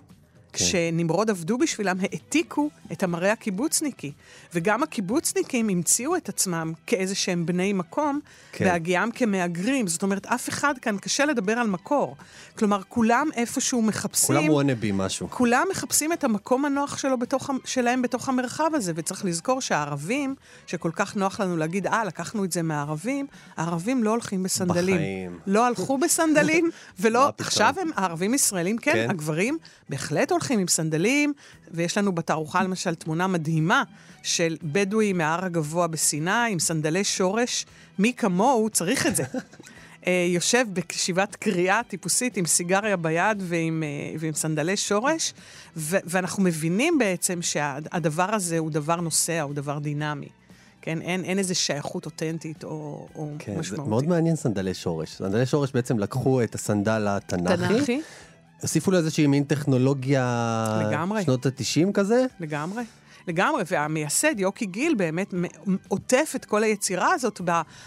כן. 0.52 0.64
שנמרוד 0.64 1.30
עבדו 1.30 1.58
בשבילם, 1.58 1.96
העתיקו 2.00 2.70
את 2.92 3.02
המראה 3.02 3.32
הקיבוצניקי. 3.32 4.12
וגם 4.54 4.82
הקיבוצניקים 4.82 5.68
המציאו 5.68 6.16
את 6.16 6.28
עצמם 6.28 6.72
כאיזה 6.86 7.14
שהם 7.14 7.46
בני 7.46 7.72
מקום, 7.72 8.20
כן. 8.52 8.64
בהגיעם 8.64 9.10
כמהגרים. 9.10 9.86
זאת 9.86 10.02
אומרת, 10.02 10.26
אף 10.26 10.48
אחד 10.48 10.74
כאן, 10.82 10.98
קשה 10.98 11.24
לדבר 11.24 11.52
על 11.52 11.66
מקור. 11.66 12.16
כלומר, 12.58 12.80
כולם 12.88 13.28
איפשהו 13.36 13.82
מחפשים... 13.82 14.36
כולם 14.36 14.48
וונאבי 14.48 14.90
משהו. 14.94 15.30
כולם 15.30 15.66
מחפשים 15.70 16.12
את 16.12 16.24
המקום 16.24 16.64
הנוח 16.64 16.98
שלו 16.98 17.18
בתוך, 17.18 17.50
שלהם 17.64 18.02
בתוך 18.02 18.28
המרחב 18.28 18.70
הזה, 18.74 18.92
וצריך 18.96 19.24
לזכור 19.24 19.60
שהערבים, 19.60 20.34
שכל 20.66 20.90
כך 20.94 21.16
נוח 21.16 21.40
לנו 21.40 21.56
להגיד, 21.56 21.86
אה, 21.86 22.04
לקחנו 22.04 22.44
את 22.44 22.52
זה 22.52 22.62
מהערבים, 22.62 23.26
הערבים 23.56 24.04
לא 24.04 24.10
הולכים 24.10 24.42
בסנדלים. 24.42 24.96
בחיים. 24.96 25.38
לא 25.46 25.66
הלכו 25.66 25.98
בסנדלים, 25.98 26.70
ולא... 27.00 27.32
עכשיו 27.38 27.74
הם 27.80 27.90
ערבים 27.96 28.34
ישראלים, 28.34 28.78
כן, 28.78 28.92
כן, 28.92 29.10
הגברים 29.10 29.58
בהחלט 29.88 30.32
הולכים 30.42 30.58
עם 30.58 30.68
סנדלים, 30.68 31.32
ויש 31.70 31.98
לנו 31.98 32.12
בתערוכה 32.12 32.62
למשל 32.62 32.94
תמונה 32.94 33.26
מדהימה 33.26 33.82
של 34.22 34.56
בדואי 34.62 35.12
מההר 35.12 35.44
הגבוה 35.44 35.86
בסיני 35.86 36.50
עם 36.50 36.58
סנדלי 36.58 37.04
שורש. 37.04 37.66
מי 37.98 38.12
כמוהו 38.12 38.70
צריך 38.70 39.06
את 39.06 39.16
זה. 39.16 39.22
uh, 39.24 40.06
יושב 40.34 40.64
בישיבת 40.68 41.36
קריאה 41.36 41.80
טיפוסית 41.88 42.36
עם 42.36 42.46
סיגריה 42.46 42.96
ביד 42.96 43.38
ועם, 43.40 43.82
uh, 43.82 44.16
ועם 44.20 44.34
סנדלי 44.34 44.76
שורש, 44.76 45.34
ו- 45.76 45.96
ואנחנו 46.04 46.42
מבינים 46.42 46.98
בעצם 46.98 47.42
שהדבר 47.42 48.26
שה- 48.30 48.36
הזה 48.36 48.58
הוא 48.58 48.70
דבר 48.70 48.96
נוסע, 48.96 49.40
הוא 49.42 49.54
דבר 49.54 49.78
דינמי. 49.78 50.28
כן, 50.80 51.00
אין, 51.02 51.24
אין 51.24 51.38
איזה 51.38 51.54
שייכות 51.54 52.06
אותנטית 52.06 52.64
או, 52.64 53.08
או 53.14 53.28
כן, 53.38 53.58
משמעותית. 53.58 53.84
זה 53.84 53.90
מאוד 53.90 54.08
מעניין 54.08 54.36
סנדלי 54.36 54.74
שורש. 54.74 55.14
סנדלי 55.14 55.46
שורש 55.46 55.72
בעצם 55.72 55.98
לקחו 55.98 56.42
את 56.42 56.54
הסנדל 56.54 57.06
התנ"כי. 57.08 57.56
תנ"כי. 57.56 58.00
הוסיפו 58.62 58.90
לו 58.90 58.98
איזושהי 58.98 59.26
מין 59.26 59.44
טכנולוגיה... 59.44 60.82
לגמרי. 60.88 61.22
שנות 61.22 61.46
ה-90 61.46 61.92
כזה? 61.94 62.26
לגמרי. 62.40 62.82
לגמרי, 63.28 63.62
והמייסד, 63.70 64.40
יוקי 64.40 64.66
גיל, 64.66 64.94
באמת 64.94 65.34
עוטף 65.88 66.32
את 66.36 66.44
כל 66.44 66.62
היצירה 66.62 67.14
הזאת 67.14 67.40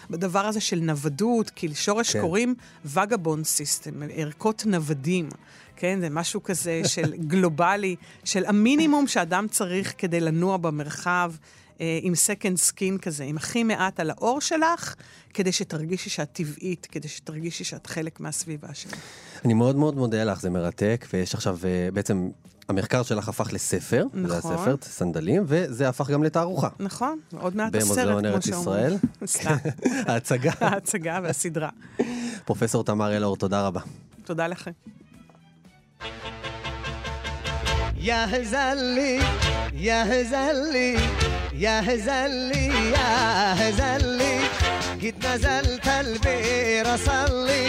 בדבר 0.09 0.45
הזה 0.45 0.61
של 0.61 0.79
נוודות, 0.79 1.49
כי 1.49 1.67
לשורש 1.67 2.13
כן. 2.13 2.21
קוראים 2.21 2.55
וגבון 2.85 3.43
סיסטם, 3.43 3.91
ערכות 4.13 4.65
נוודים. 4.65 5.29
כן, 5.75 5.99
זה 6.01 6.09
משהו 6.09 6.43
כזה 6.43 6.81
של 6.87 7.13
גלובלי, 7.31 7.95
של 8.23 8.45
המינימום 8.45 9.07
שאדם 9.07 9.47
צריך 9.51 9.93
כדי 9.97 10.19
לנוע 10.19 10.57
במרחב. 10.57 11.31
אה, 11.80 11.98
עם 12.02 12.14
סקנד 12.14 12.56
סקין 12.56 12.98
כזה, 12.98 13.24
עם 13.24 13.36
הכי 13.36 13.62
מעט 13.62 14.00
על 14.00 14.10
האור 14.10 14.40
שלך, 14.40 14.94
כדי 15.34 15.52
שתרגישי 15.52 16.10
שאת 16.10 16.28
טבעית, 16.32 16.86
כדי 16.90 17.08
שתרגישי 17.08 17.64
שאת 17.64 17.86
חלק 17.86 18.20
מהסביבה 18.20 18.74
שלך. 18.74 18.94
אני 19.44 19.54
מאוד 19.54 19.76
מאוד 19.76 19.96
מודה 19.96 20.24
לך, 20.24 20.40
זה 20.40 20.50
מרתק, 20.50 21.06
ויש 21.12 21.34
עכשיו 21.34 21.58
אה, 21.64 21.88
בעצם... 21.92 22.28
המחקר 22.68 23.02
שלך 23.02 23.28
הפך 23.28 23.52
לספר, 23.52 24.06
נכון. 24.14 24.28
זה 24.28 24.36
הספר, 24.36 24.76
סנדלים, 24.82 25.44
וזה 25.46 25.88
הפך 25.88 26.10
גם 26.10 26.22
לתערוכה. 26.22 26.68
נכון, 26.80 27.18
עוד 27.40 27.56
מעט 27.56 27.74
הסרט, 27.74 27.88
כמו 27.88 27.94
שאומרים. 27.96 28.16
במוזיאון 28.16 28.26
ארץ 28.26 28.46
ישראל. 28.46 28.96
סתם. 29.26 29.56
ההצגה. 30.06 30.52
ההצגה 30.60 31.20
והסדרה. 31.22 31.68
פרופסור 32.44 32.84
תמר 32.84 33.16
אלאור, 33.16 33.36
תודה 33.36 33.66
רבה. 33.66 33.80
תודה 34.24 34.46
לכם. 34.46 34.70
يا 37.96 38.24
هزلي 38.24 39.20
يا 39.72 40.02
هزلي 40.04 40.96
يا 41.57 41.79
هزلي 41.79 42.67
يا 42.91 43.53
هزلي 43.53 44.39
قد 45.01 45.25
نزلت 45.25 45.87
البير 45.87 46.95
أصلي. 46.95 47.67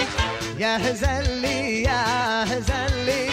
يا 0.58 0.76
هزلي 0.76 1.82
يا 1.82 2.44
هزلي 2.44 3.28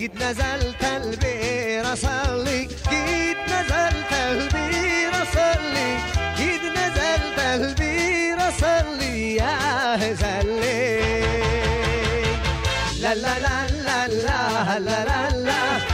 قد 0.00 0.10
نزلت 0.22 0.84
البير 0.84 1.92
أصلي. 1.92 2.68
قد 2.86 3.36
نزلت 3.52 4.12
البير 4.12 5.10
أصلي 5.22 5.98
قد 6.38 6.62
نزلت 6.76 7.38
البير 7.38 8.38
أصلي. 8.48 9.36
يا 9.36 9.56
هزلي. 9.94 11.24
لا 13.00 13.14
لا 13.14 13.38
لا 13.38 13.66
لا 13.86 14.08
لا 14.08 14.78
لا 14.78 15.04
لا 15.04 15.34
la 15.46 15.93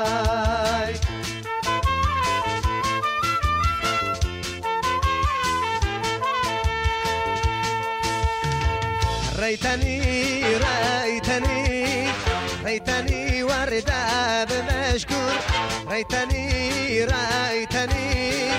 ريتني 16.01 17.05
ريتني 17.05 18.51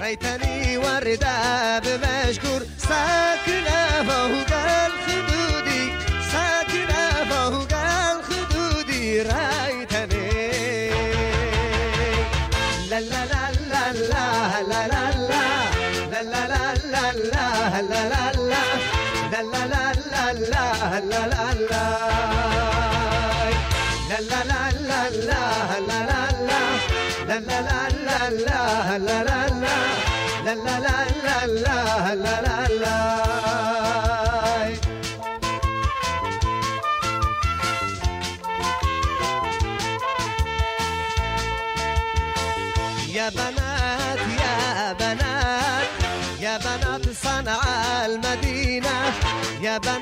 ريتني 0.00 0.78
وردة 0.78 1.78
بمشكور 1.78 2.62
ساكنة 2.78 4.02
فوق 4.08 4.56
الخدود 4.86 5.68
ساكنة 6.32 7.24
فوق 7.30 7.72
الخدود 8.12 8.90
ريتني 8.90 10.30
لا 12.90 13.00
لا 13.00 13.24
لا 13.24 13.50
لا 13.70 13.92
لا 13.92 14.62
لا 14.68 14.86
لا 14.86 15.10
لا 15.12 15.52
لا 16.02 16.22
لا 16.22 16.72
لا 16.84 16.92
لا 16.92 17.12
لا 17.12 17.82
لا 17.82 18.08
لا 18.08 18.32
لا 18.32 18.92
la 19.32 20.32
la 20.52 21.00
la 21.10 21.26
la 21.30 21.44
la 21.70 22.51
لا 27.32 27.60
لا 27.60 27.88
لا 27.88 28.30
لا 28.30 28.98
لا 28.98 29.24
لا 29.24 29.48
لا 30.44 30.54
لا 30.54 30.66
لا 31.24 31.46
لا 31.46 32.14
لا 32.14 32.68
لا 32.68 33.12
يا 43.14 43.28
بنات 43.28 44.18
يا 44.40 44.92
بنات 44.92 45.88
يا 46.40 46.58
بنات 46.58 47.02
صنعاء 47.22 48.06
المدينة 48.06 49.12
يا 49.60 49.78
بنات 49.78 50.01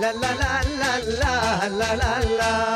لا 0.00 0.12
لا 0.12 0.32
لا 0.34 1.68
لا 1.68 1.96
لا 1.96 1.96
لا 1.96 2.74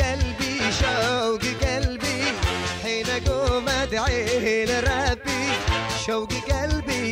قلبي 0.00 0.72
شوقي 0.80 1.54
قلبي 1.54 2.22
حين 2.82 3.06
اقوم 3.10 3.68
ادعي 3.68 4.64
لربي. 4.64 5.44
شوقي 6.06 6.40
قلبي 6.40 6.59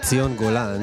ציון 0.00 0.36
גולן 0.36 0.80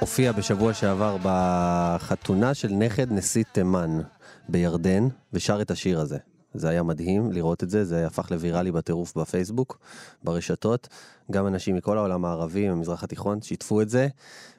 הופיע 0.00 0.32
בשבוע 0.32 0.74
שעבר 0.74 1.16
בחתונה 1.22 2.54
של 2.54 2.68
נכד 2.68 3.12
נשיא 3.12 3.44
תימן 3.52 4.00
בירדן, 4.48 5.08
ושר 5.32 5.62
את 5.62 5.70
השיר 5.70 6.00
הזה. 6.00 6.18
זה 6.54 6.68
היה 6.68 6.82
מדהים 6.82 7.32
לראות 7.32 7.62
את 7.62 7.70
זה, 7.70 7.84
זה 7.84 8.06
הפך 8.06 8.30
לוויראלי 8.30 8.72
בטירוף 8.72 9.16
בפייסבוק, 9.16 9.78
ברשתות. 10.24 10.88
גם 11.30 11.46
אנשים 11.46 11.76
מכל 11.76 11.98
העולם 11.98 12.24
הערבי, 12.24 12.68
מהמזרח 12.68 13.04
התיכון, 13.04 13.42
שיתפו 13.42 13.80
את 13.80 13.88
זה. 13.88 14.08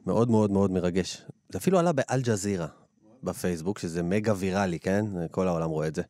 מאוד 0.05 0.29
מאוד 0.29 0.51
מאוד 0.51 0.71
מרגש. 0.71 1.25
זה 1.49 1.57
אפילו 1.57 1.79
עלה 1.79 1.91
באל 1.91 2.21
ג'זירה 2.21 2.67
בפייסבוק, 3.23 3.79
שזה 3.79 4.03
מגה 4.03 4.33
ויראלי, 4.37 4.79
כן? 4.79 5.05
כל 5.31 5.47
העולם 5.47 5.69
רואה 5.69 5.87
את 5.87 5.95
זה. 5.95 6.01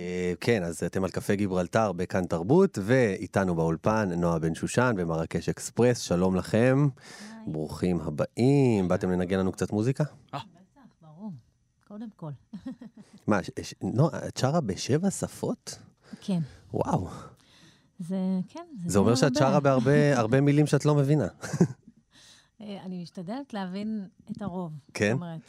אה, 0.00 0.32
כן, 0.40 0.62
אז 0.62 0.82
אתם 0.82 1.04
על 1.04 1.10
קפה 1.10 1.34
גיברלטר 1.34 1.92
בכאן 1.92 2.24
תרבות, 2.26 2.78
ואיתנו 2.82 3.54
באולפן 3.54 4.08
נועה 4.16 4.38
בן 4.38 4.54
שושן 4.54 4.94
במרקש 4.96 5.48
אקספרס, 5.48 5.98
שלום 5.98 6.36
לכם, 6.36 6.88
ברוכים 7.46 8.00
הבאים. 8.00 8.88
באתם 8.88 9.10
לנגן 9.10 9.38
לנו 9.38 9.52
קצת 9.52 9.72
מוזיקה? 9.72 10.04
בטח, 10.28 10.42
ברור. 11.02 11.32
קודם 11.88 12.08
כל. 12.16 12.30
מה, 13.26 13.38
ש- 13.62 13.74
נועה, 13.82 14.28
את 14.28 14.36
שרה 14.36 14.60
בשבע 14.60 15.10
שפות? 15.10 15.78
כן. 16.20 16.40
וואו. 16.74 17.08
זה, 17.98 18.16
כן. 18.48 18.64
זה 18.86 18.98
אומר 18.98 19.14
שאת. 19.14 19.34
שרה 19.34 19.60
בהרבה 19.60 19.92
הרבה 20.20 20.40
מילים 20.40 20.66
שאת 20.66 20.84
לא 20.84 20.94
מבינה. 20.94 21.28
אה, 22.60 22.82
אני 22.84 23.02
משתדלת 23.02 23.54
להבין 23.54 24.08
את 24.32 24.42
הרוב. 24.42 24.72
כן? 24.94 25.12
זאת 25.12 25.22
אומרת, 25.22 25.40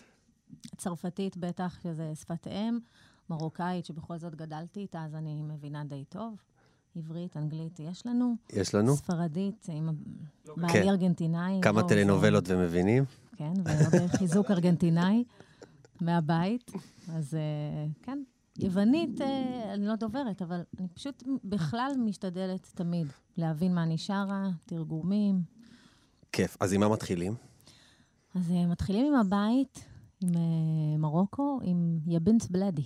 צרפתית 0.78 1.38
בטח, 1.38 1.80
שזה 1.84 2.12
שפת 2.16 2.48
אם, 2.48 2.80
מרוקאית, 3.30 3.86
שבכל 3.86 4.18
זאת 4.18 4.36
גדלתי 4.36 4.80
איתה, 4.80 5.04
אז 5.06 5.16
אני 5.16 5.42
מבינה 5.42 5.84
די 5.84 6.04
טוב. 6.10 6.36
עברית, 6.96 7.38
אנגלית, 7.38 7.80
יש 7.80 8.06
לנו. 8.06 8.36
יש 8.54 8.76
לנו? 8.76 8.96
ספרדית, 8.96 9.68
עם 9.70 9.90
כן. 10.46 10.62
בעלי 10.62 10.90
ארגנטינאי. 10.90 11.60
כמה 11.62 11.82
לא, 11.82 11.88
טלנובלות 11.88 12.44
ומבינים? 12.48 13.04
כן, 13.36 13.54
והרבה 13.66 14.08
חיזוק 14.18 14.52
ארגנטינאי 14.52 15.24
מהבית. 16.02 16.72
אז 17.14 17.36
אה, 17.36 17.86
כן. 18.04 18.24
יוונית, 18.60 19.22
אה, 19.22 19.74
אני 19.74 19.86
לא 19.86 19.96
דוברת, 19.96 20.42
אבל 20.42 20.62
אני 20.80 20.88
פשוט 20.88 21.24
בכלל 21.44 21.92
משתדלת 21.98 22.72
תמיד 22.76 23.08
להבין 23.38 23.76
מה 23.76 23.84
אני 23.84 23.98
שרה, 23.98 24.50
תרגומים. 24.66 25.42
כיף. 26.32 26.58
אז 26.60 26.74
עם 26.74 26.80
מה 26.80 26.90
מתחילים? 26.90 27.34
אז 28.36 28.52
אה, 28.52 28.66
מתחילים 28.66 29.14
עם 29.14 29.20
הבית, 29.20 29.86
עם 30.22 30.32
מרוקו, 31.02 31.60
עם 31.64 32.00
יבנט 32.08 32.52
בלדי. 32.52 32.86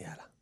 Jäällä. 0.00 0.35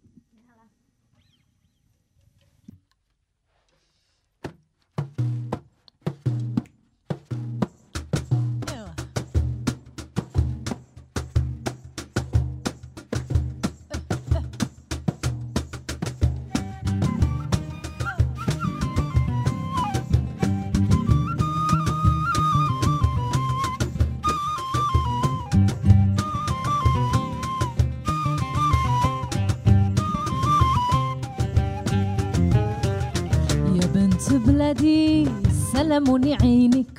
سلموني 35.85 36.35
عينك 36.35 36.99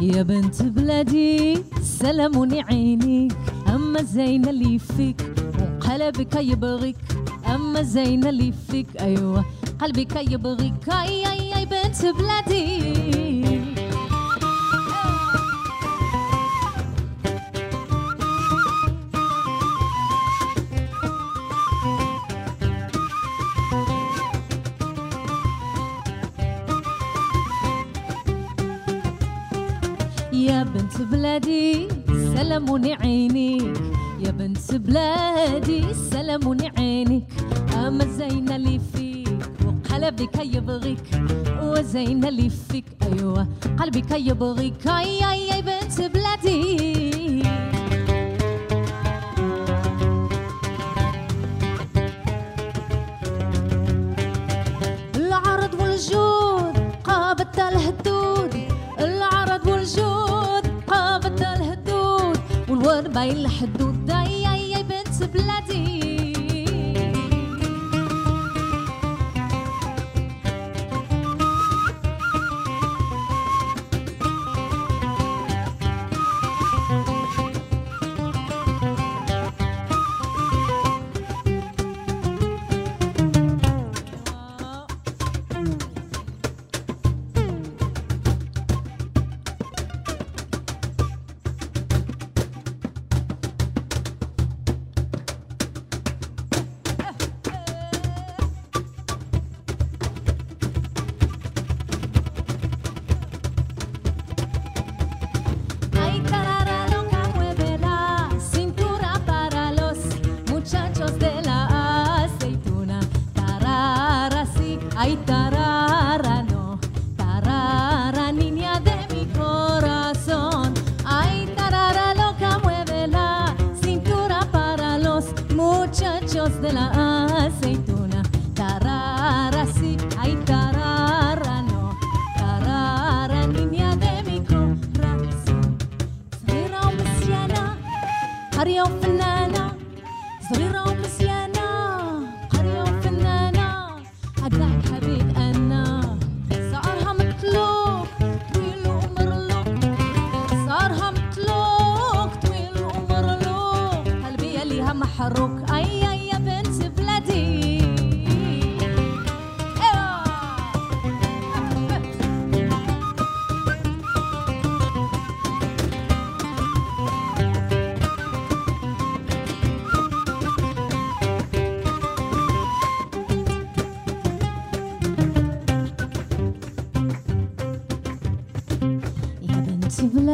يا 0.00 0.22
بنت 0.22 0.62
بلادي 0.62 1.58
سلموني 1.82 2.62
عينك 2.62 3.32
أما 3.74 4.02
زين 4.02 4.48
اللي 4.48 4.78
فيك 4.78 5.20
وقلبك 5.60 6.34
يبغيك. 6.36 6.96
أما 7.54 7.82
زين 7.82 8.26
اللي 8.26 8.52
فيك 8.70 8.86
أيوة 9.00 9.44
قلبك 9.80 10.32
يبغيك. 10.32 10.88
أي 10.88 11.26
أي 11.32 11.56
أي 11.56 11.66
بنت 11.66 12.06
بلادي. 12.06 13.49
Yabari 44.20 44.70
Kai 44.82 45.19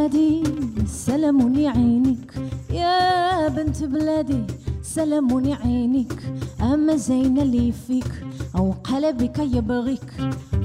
بلادي 0.06 0.42
سلموني 0.86 1.68
عينك 1.68 2.34
يا 2.70 3.48
بنت 3.48 3.84
بلادي 3.84 4.44
سلموني 4.82 5.54
عينك 5.54 6.22
أما 6.60 6.96
زين 6.96 7.38
اللي 7.38 7.72
فيك 7.72 8.12
أو 8.56 8.72
قلبك 8.72 9.38
يبغيك. 9.38 10.12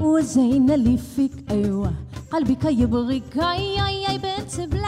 وزين 0.01 0.71
اللي 0.71 0.97
فيك 0.97 1.31
أيوة 1.51 1.93
قلبك 2.31 2.65
يبغيك. 2.65 3.37
أي 3.37 3.87
أي 3.87 4.09
أي 4.09 4.17
بنت 4.17 4.61
بلادي. 4.61 4.80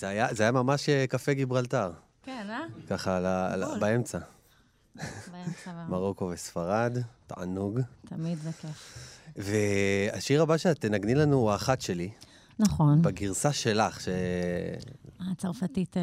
זה 0.00 0.08
היה, 0.08 0.34
זה 0.34 0.42
היה 0.42 0.52
ממש 0.52 0.88
אה, 0.88 1.06
קפה 1.08 1.32
גיברלטר, 1.32 1.92
כן, 2.22 2.46
אה? 2.50 2.60
ככה 2.88 3.20
ל- 3.20 3.56
ל- 3.56 3.78
באמצע. 3.80 4.18
באמצע, 5.32 5.72
מרוקו 5.90 6.24
וספרד, 6.24 6.98
תענוג. 7.26 7.80
תמיד 8.08 8.38
זה 8.38 8.52
כיף. 8.52 9.08
והשיר 9.36 10.42
הבא 10.42 10.56
שאת 10.56 10.78
תנגני 10.80 11.14
לנו 11.14 11.36
הוא 11.36 11.50
האחת 11.50 11.80
שלי, 11.80 12.10
נכון. 12.58 13.02
בגרסה 13.02 13.52
שלך, 13.52 14.00
ש... 14.00 14.08
הצרפתית, 15.20 15.96
אה, 15.96 16.02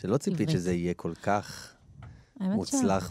שלא 0.00 0.16
ציפית. 0.16 0.50
שזה 0.50 0.72
יהיה 0.72 0.94
כל 0.94 1.12
כך. 1.22 1.72
מוצלח. 2.40 3.10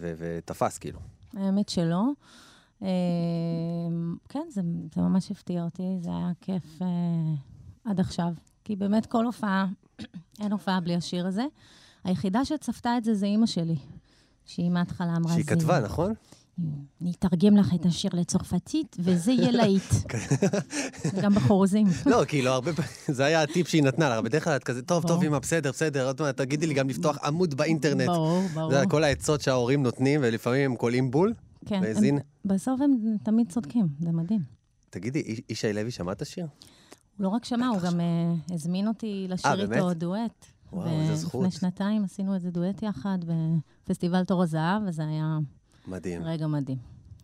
ותפס, 0.00 0.78
כאילו. 0.78 1.00
האמת 1.36 1.68
שלא. 1.68 2.02
אה, 2.82 2.88
כן, 4.28 4.46
זה, 4.50 4.60
זה 4.94 5.00
ממש 5.00 5.30
הפתיע 5.30 5.62
אותי, 5.64 5.96
זה 6.00 6.10
היה 6.10 6.30
כיף 6.40 6.78
עד 7.84 8.00
עכשיו. 8.00 8.32
כי 8.64 8.76
באמת 8.76 9.06
כל 9.06 9.24
הופעה, 9.24 9.66
אין 10.42 10.52
הופעה 10.52 10.80
בלי 10.80 10.94
השיר 10.96 11.26
הזה. 11.26 11.44
היחידה 12.04 12.44
שצפתה 12.44 12.98
את 12.98 13.04
זה 13.04 13.14
זה 13.14 13.26
אימא 13.26 13.46
שלי, 13.46 13.76
שהיא 14.46 14.70
מההתחלה 14.70 15.16
אמרה... 15.16 15.32
שהיא 15.32 15.44
"זה- 15.44 15.50
כתבה, 15.54 15.80
נכון? 15.80 16.12
אני 17.02 17.12
אתרגם 17.18 17.56
לך 17.56 17.74
את 17.74 17.86
השיר 17.86 18.10
לצרפתית, 18.14 18.96
וזה 19.00 19.32
יהיה 19.32 19.50
להיט. 19.50 19.82
גם 21.22 21.34
בחורזים. 21.34 21.86
לא, 22.06 22.22
כאילו, 22.28 22.50
הרבה 22.50 22.72
פעמים, 22.72 22.90
זה 23.08 23.24
היה 23.24 23.42
הטיפ 23.42 23.68
שהיא 23.68 23.82
נתנה 23.82 24.08
לך, 24.16 24.24
בדרך 24.24 24.44
כלל 24.44 24.56
את 24.56 24.64
כזה, 24.64 24.82
טוב, 24.82 25.06
טוב. 25.08 25.22
אמא, 25.22 25.38
בסדר, 25.38 25.70
בסדר, 25.70 26.06
עוד 26.06 26.22
מעט, 26.22 26.36
תגידי 26.36 26.66
לי 26.66 26.74
גם 26.74 26.88
לפתוח 26.88 27.18
עמוד 27.24 27.54
באינטרנט. 27.54 28.06
ברור, 28.06 28.42
ברור. 28.54 28.70
זה 28.70 28.82
כל 28.90 29.04
העצות 29.04 29.40
שההורים 29.40 29.82
נותנים, 29.82 30.20
ולפעמים 30.22 30.70
הם 30.70 30.76
קולעים 30.76 31.10
בול. 31.10 31.32
כן. 31.66 31.80
בסוף 32.44 32.80
הם 32.80 32.90
תמיד 33.22 33.52
צודקים, 33.52 33.86
זה 34.00 34.12
מדהים. 34.12 34.40
תגידי, 34.90 35.22
ישי 35.48 35.72
לוי 35.72 35.90
שמע 35.90 36.12
את 36.12 36.22
השיר? 36.22 36.46
הוא 37.16 37.24
לא 37.24 37.28
רק 37.28 37.44
שמע, 37.44 37.66
הוא 37.66 37.80
גם 37.80 38.00
אה, 38.00 38.34
הזמין 38.54 38.88
אותי 38.88 39.26
לשיר 39.28 39.50
אה, 39.50 39.56
באמת? 39.56 39.72
איתו 39.72 39.94
דואט. 39.94 40.46
וואו, 40.72 41.00
איזה 41.00 41.16
זכות. 41.16 41.46
לפני 41.46 41.58
שנתיים 41.60 42.04
עשינו 42.04 42.34
איזה 42.34 42.50
דואט 42.50 42.82
יחד 42.82 43.18
בפסטיבל 43.84 44.24
תור 44.24 44.42
הזהב, 44.42 44.82
וזה 44.86 45.06
היה 45.06 45.38
מדהים. 45.86 46.22
רגע 46.22 46.46
מדהים, 46.46 46.78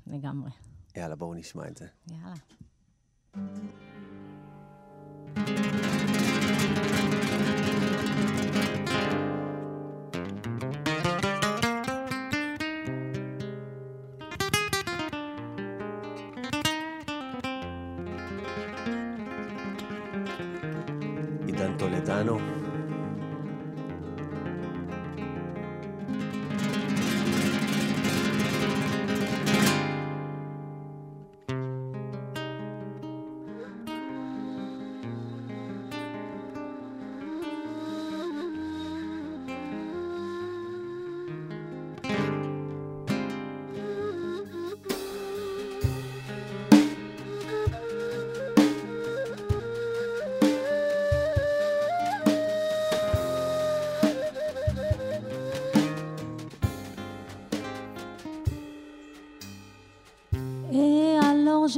לגמרי. 0.06 0.50
יאללה, 0.96 1.16
בואו 1.16 1.34
נשמע 1.34 1.68
את 1.68 1.76
זה. 1.76 1.86
יאללה. 2.10 2.34
עידן 5.36 5.69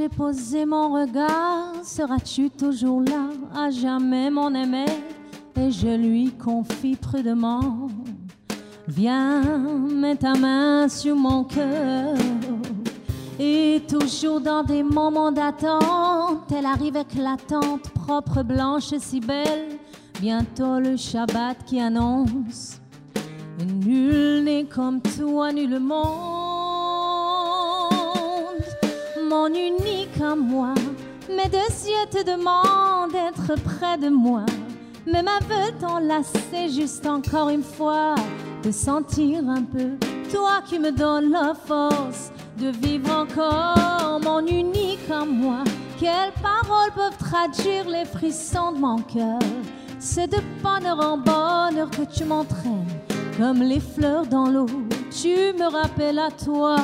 j'ai 0.03 0.09
posé 0.09 0.67
mon 0.67 0.93
regard, 0.93 1.75
seras-tu 1.85 2.51
toujours 2.51 3.03
là, 3.03 3.29
à 3.55 3.71
jamais 3.71 4.31
mon 4.31 4.53
aimé. 4.53 4.85
Et 5.57 5.71
je 5.71 5.97
lui 5.97 6.33
confie 6.33 6.97
prudemment, 6.97 7.87
viens, 8.89 9.43
mets 9.43 10.17
ta 10.17 10.35
main 10.35 10.89
sur 10.89 11.15
mon 11.15 11.45
cœur. 11.45 12.17
Et 13.39 13.81
toujours 13.89 14.41
dans 14.41 14.65
des 14.65 14.83
moments 14.83 15.31
d'attente, 15.31 16.51
elle 16.51 16.67
arrive 16.67 16.97
éclatante, 16.97 17.91
propre, 17.91 18.43
blanche 18.43 18.93
et 18.93 18.99
si 18.99 19.21
belle. 19.21 19.79
Bientôt 20.21 20.81
le 20.81 20.97
Shabbat 20.97 21.65
qui 21.65 21.79
annonce, 21.79 22.81
nul 23.85 24.43
n'est 24.43 24.65
comme 24.65 25.01
toi, 25.01 25.53
nul 25.53 25.79
mon 29.43 29.49
unique 29.49 30.21
à 30.21 30.37
moi. 30.37 30.73
Mes 31.29 31.49
deux 31.49 31.75
yeux 31.89 32.07
te 32.11 32.23
demandent 32.23 33.11
d'être 33.11 33.61
près 33.63 33.99
de 33.99 34.09
moi. 34.09 34.47
Mais 35.05 35.23
ma 35.23 35.41
veut 35.41 35.73
t'enlacer 35.81 36.69
juste 36.69 37.05
encore 37.07 37.49
une 37.49 37.65
fois, 37.65 38.15
de 38.63 38.71
sentir 38.71 39.41
un 39.49 39.65
peu, 39.65 39.97
toi 40.33 40.61
qui 40.65 40.79
me 40.79 40.93
donnes 40.93 41.33
la 41.33 41.55
force 41.55 42.31
de 42.57 42.69
vivre 42.69 43.11
encore, 43.11 44.21
mon 44.23 44.47
unique 44.47 45.11
à 45.11 45.25
moi. 45.25 45.65
Quelles 45.99 46.35
paroles 46.41 46.93
peuvent 46.95 47.19
traduire 47.19 47.89
les 47.89 48.05
frissons 48.05 48.71
de 48.71 48.79
mon 48.79 48.99
cœur? 48.99 49.41
C'est 49.99 50.29
de 50.29 50.39
bonheur 50.63 51.01
en 51.01 51.19
bonheur 51.19 51.91
que 51.91 52.05
tu 52.05 52.25
m'entraînes, 52.25 52.87
comme 53.39 53.63
les 53.63 53.81
fleurs 53.81 54.27
dans 54.27 54.49
l'eau. 54.49 54.67
Tu 55.11 55.53
me 55.59 55.69
rappelles 55.69 56.21
à 56.21 56.31
toi, 56.31 56.77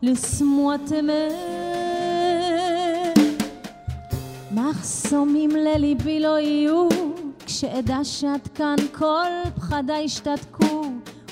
laisse-moi 0.00 0.78
t'aimer. 0.78 1.69
מחסומים 4.50 5.50
לליבי 5.50 6.20
לא 6.20 6.38
יהיו, 6.38 6.88
כשאדע 7.46 7.98
שאת 8.02 8.48
כאן 8.54 8.76
כל 8.92 9.26
פחדיי 9.56 10.04
ישתתקו, 10.04 10.84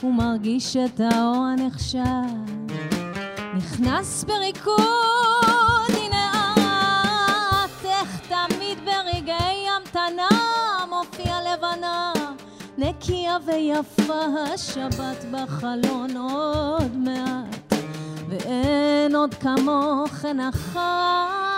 ומרגיש 0.03 0.77
את 0.77 1.01
האור 1.01 1.45
הנחשב. 1.45 1.99
נכנס 3.57 4.25
בריקוד, 4.25 4.85
הנה 5.89 6.55
את, 7.65 7.85
איך 7.85 8.21
תמיד 8.29 8.79
ברגעי 8.85 9.67
המתנה 9.77 10.29
מופיע 10.89 11.35
לבנה, 11.53 12.13
נקייה 12.79 13.37
ויפה, 13.47 14.25
השבת 14.55 15.25
בחלון 15.33 16.17
עוד 16.17 16.97
מעט, 16.97 17.73
ואין 18.29 19.17
עוד 19.17 19.35
כמוכן 19.35 20.41
אחת, 20.41 21.58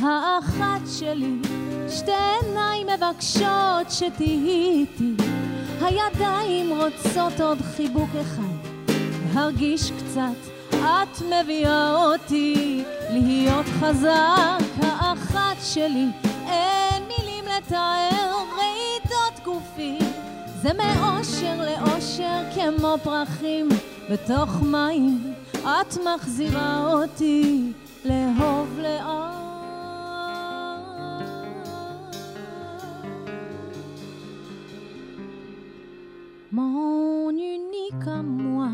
האחת 0.00 0.80
שלי, 0.98 1.38
שתי 1.88 2.12
עיניים 2.42 2.86
מבקשות 2.86 3.90
שתהיי 3.90 4.48
איתי, 4.48 5.14
הידיים 5.80 6.70
רוצות 6.70 7.40
עוד 7.40 7.58
חיבוק 7.76 8.10
אחד. 8.20 8.68
הרגיש 9.34 9.90
קצת, 9.90 10.50
את 10.70 11.22
מביאה 11.22 12.04
אותי 12.04 12.82
להיות 13.10 13.66
חזק, 13.80 14.64
האחת 14.82 15.56
שלי. 15.62 16.06
אין 16.46 17.02
מילים 17.02 17.44
לתאר, 17.44 18.34
רעידות 18.56 19.44
גופי. 19.44 19.98
זה 20.62 20.70
מאושר 20.72 21.62
לאושר 21.62 22.42
כמו 22.54 22.94
פרחים 23.02 23.68
בתוך 24.10 24.62
מים. 24.62 25.34
את 25.62 25.98
מחזירה 26.04 26.92
אותי 26.92 27.72
לאהוב 28.04 28.78
לאט. 28.78 29.47
Mon 36.50 37.28
unique 37.28 38.06
à 38.06 38.22
moi, 38.22 38.70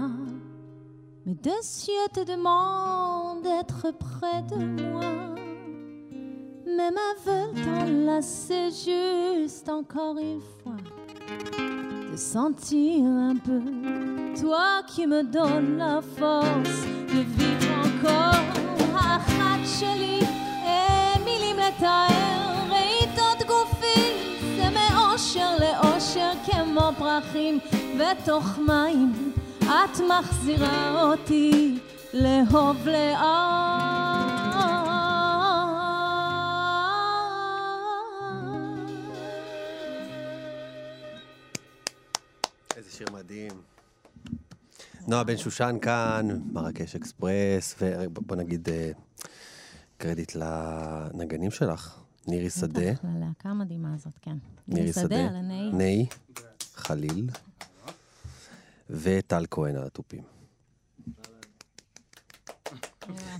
mes 1.27 1.35
deux 1.35 1.51
yeux 1.51 2.09
te 2.13 2.25
demandent 2.25 3.43
d'être 3.43 3.91
près 3.99 4.43
de 4.43 4.65
moi. 4.81 5.01
Même 6.65 6.95
aveugle 7.17 7.61
t'enlacer 7.65 8.71
juste 8.71 9.69
encore 9.69 10.19
une 10.19 10.41
fois, 10.63 10.77
de 12.13 12.17
sentir 12.17 13.05
un 13.07 13.35
peu, 13.35 13.61
toi 14.41 14.83
qui 14.87 15.09
me 15.09 15.25
donnes 15.25 15.79
la 15.79 16.01
force 16.01 16.87
de 17.09 17.23
vivre 17.23 17.73
encore. 17.81 18.54
פרחים 26.99 27.59
בתוך 28.01 28.59
מים. 28.67 29.33
את 29.63 30.01
מחזירה 30.11 31.03
אותי 31.03 31.79
לאהוב 32.13 32.89
לאט. 32.89 33.25
איזה 42.77 42.91
שיר 42.91 43.07
מדהים. 43.13 43.51
נועה 45.09 45.25
בן 45.25 45.37
שושן 45.37 45.77
כאן, 45.83 46.29
מרקש 46.53 46.97
אקספרס, 46.97 47.75
ובוא 47.79 48.37
נגיד 48.37 48.69
אה, 48.69 48.91
קרדיט 49.97 50.33
לנגנים 50.35 51.51
שלך, 51.51 51.99
נירי 52.29 52.51
שדה. 52.51 52.93
בטח, 52.93 53.05
ללהקה 53.05 53.49
המדהימה 53.49 53.95
הזאת, 53.95 54.19
כן. 54.23 54.37
נירי 54.69 54.93
שדה, 54.93 55.29
על 55.29 55.37
הנאי. 55.37 56.07
חליל, 56.75 57.31
וטל 58.91 59.45
כהן 59.51 59.77
על 59.77 59.83
התופים. 59.87 60.23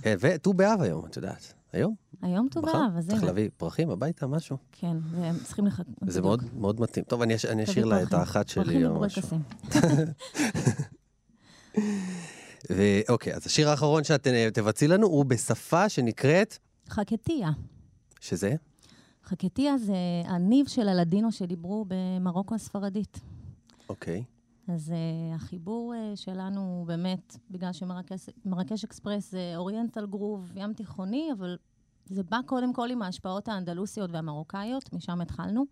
אה, 0.05 0.13
וט"ו 0.19 0.53
באב 0.53 0.81
היום, 0.81 1.05
את 1.05 1.15
יודעת. 1.15 1.53
היום? 1.73 1.95
היום 2.21 2.47
ט"ו? 2.51 2.61
באב, 2.61 2.73
אז 2.97 3.05
צריך 3.07 3.17
הנה. 3.17 3.25
להביא 3.27 3.49
פרחים 3.57 3.89
הביתה, 3.89 4.27
משהו. 4.27 4.57
כן, 4.71 4.97
והם 5.11 5.35
צריכים 5.43 5.65
לחכות. 5.65 5.85
זה 6.07 6.21
מאוד 6.21 6.43
מאוד 6.57 6.81
מתאים. 6.81 7.05
טוב, 7.05 7.21
אני 7.21 7.35
אש- 7.35 7.45
אני 7.45 7.63
אשאיר 7.63 7.85
לה 7.85 8.03
את 8.03 8.13
האחת 8.13 8.49
שלי 8.49 8.85
או 8.85 8.99
משהו. 9.01 9.21
ואוקיי, 12.69 13.33
אז 13.35 13.45
השיר 13.45 13.69
האחרון 13.69 14.03
שאת 14.03 14.27
אה, 14.27 14.47
תבצעי 14.53 14.87
לנו 14.87 15.07
הוא 15.07 15.25
בשפה 15.25 15.89
שנקראת, 15.89 16.57
חכתיה. 16.89 17.49
שזה? 18.19 18.55
חכתיה 19.25 19.77
זה 19.77 19.95
הניב 20.25 20.67
של 20.67 20.89
הלדינו 20.89 21.31
שדיברו 21.31 21.85
במרוקו 21.87 22.55
הספרדית. 22.55 23.19
אוקיי. 23.89 24.23
אז 24.67 24.89
אה, 24.89 25.35
החיבור 25.35 25.93
אה, 25.93 26.15
שלנו 26.15 26.61
הוא 26.61 26.87
באמת, 26.87 27.37
בגלל 27.51 27.73
שמרקש 27.73 28.29
מרקש 28.45 28.83
אקספרס 28.83 29.31
זה 29.31 29.53
oriental 29.55 30.05
groove, 30.05 30.51
ים 30.55 30.73
תיכוני, 30.73 31.29
אבל 31.37 31.57
זה 32.05 32.23
בא 32.23 32.39
קודם 32.45 32.73
כל 32.73 32.91
עם 32.91 33.01
ההשפעות 33.01 33.47
האנדלוסיות 33.47 34.09
והמרוקאיות, 34.13 34.93
משם 34.93 35.21
התחלנו. 35.21 35.65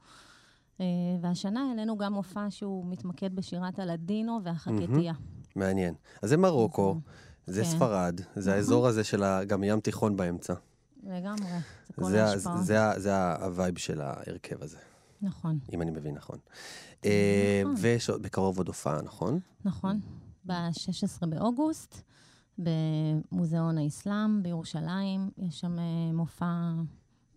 אה, 0.78 0.82
והשנה 1.22 1.70
העלינו 1.70 1.98
גם 1.98 2.14
מופע 2.14 2.46
שהוא 2.50 2.86
מתמקד 2.86 3.36
בשירת 3.36 3.80
הלדינו 3.80 4.40
והחכתיה. 4.44 5.14
מעניין. 5.56 5.94
אז 6.22 6.30
זה 6.30 6.38
מרוקו, 6.38 6.96
זה 7.48 7.64
כן. 7.64 7.70
ספרד, 7.70 8.22
זה 8.36 8.54
האזור 8.54 8.88
הזה 8.88 9.04
של 9.04 9.24
גם 9.48 9.64
ים 9.64 9.80
תיכון 9.80 10.16
באמצע. 10.16 10.54
לגמרי, 11.04 11.50
זה 11.88 11.94
כל 11.94 12.04
זה 12.10 12.26
ה- 12.26 12.30
ההשפעות. 12.30 12.66
זה 12.66 12.78
זה 12.98 13.16
ה- 13.16 13.46
ה 13.46 13.52
vibe 13.52 13.78
של 13.78 14.02
ההרכב 14.02 14.64
הזה, 14.64 14.78
נכון, 15.22 15.60
אם 15.74 15.82
אני 15.82 15.92
מבין 15.92 16.16
נכון. 16.16 16.38
אה, 17.06 17.62
נכון. 17.66 17.76
ובקרוב 18.16 18.58
עוד 18.58 18.68
הופעה, 18.68 19.02
נכון? 19.02 19.40
נכון. 19.66 20.00
ב-16 20.46 21.26
באוגוסט, 21.26 22.02
במוזיאון 22.58 23.78
האסלאם 23.78 24.44
בירושלים, 24.44 25.30
יש 25.38 25.60
שם 25.60 25.80
אה, 25.80 25.84
מופע 26.14 26.72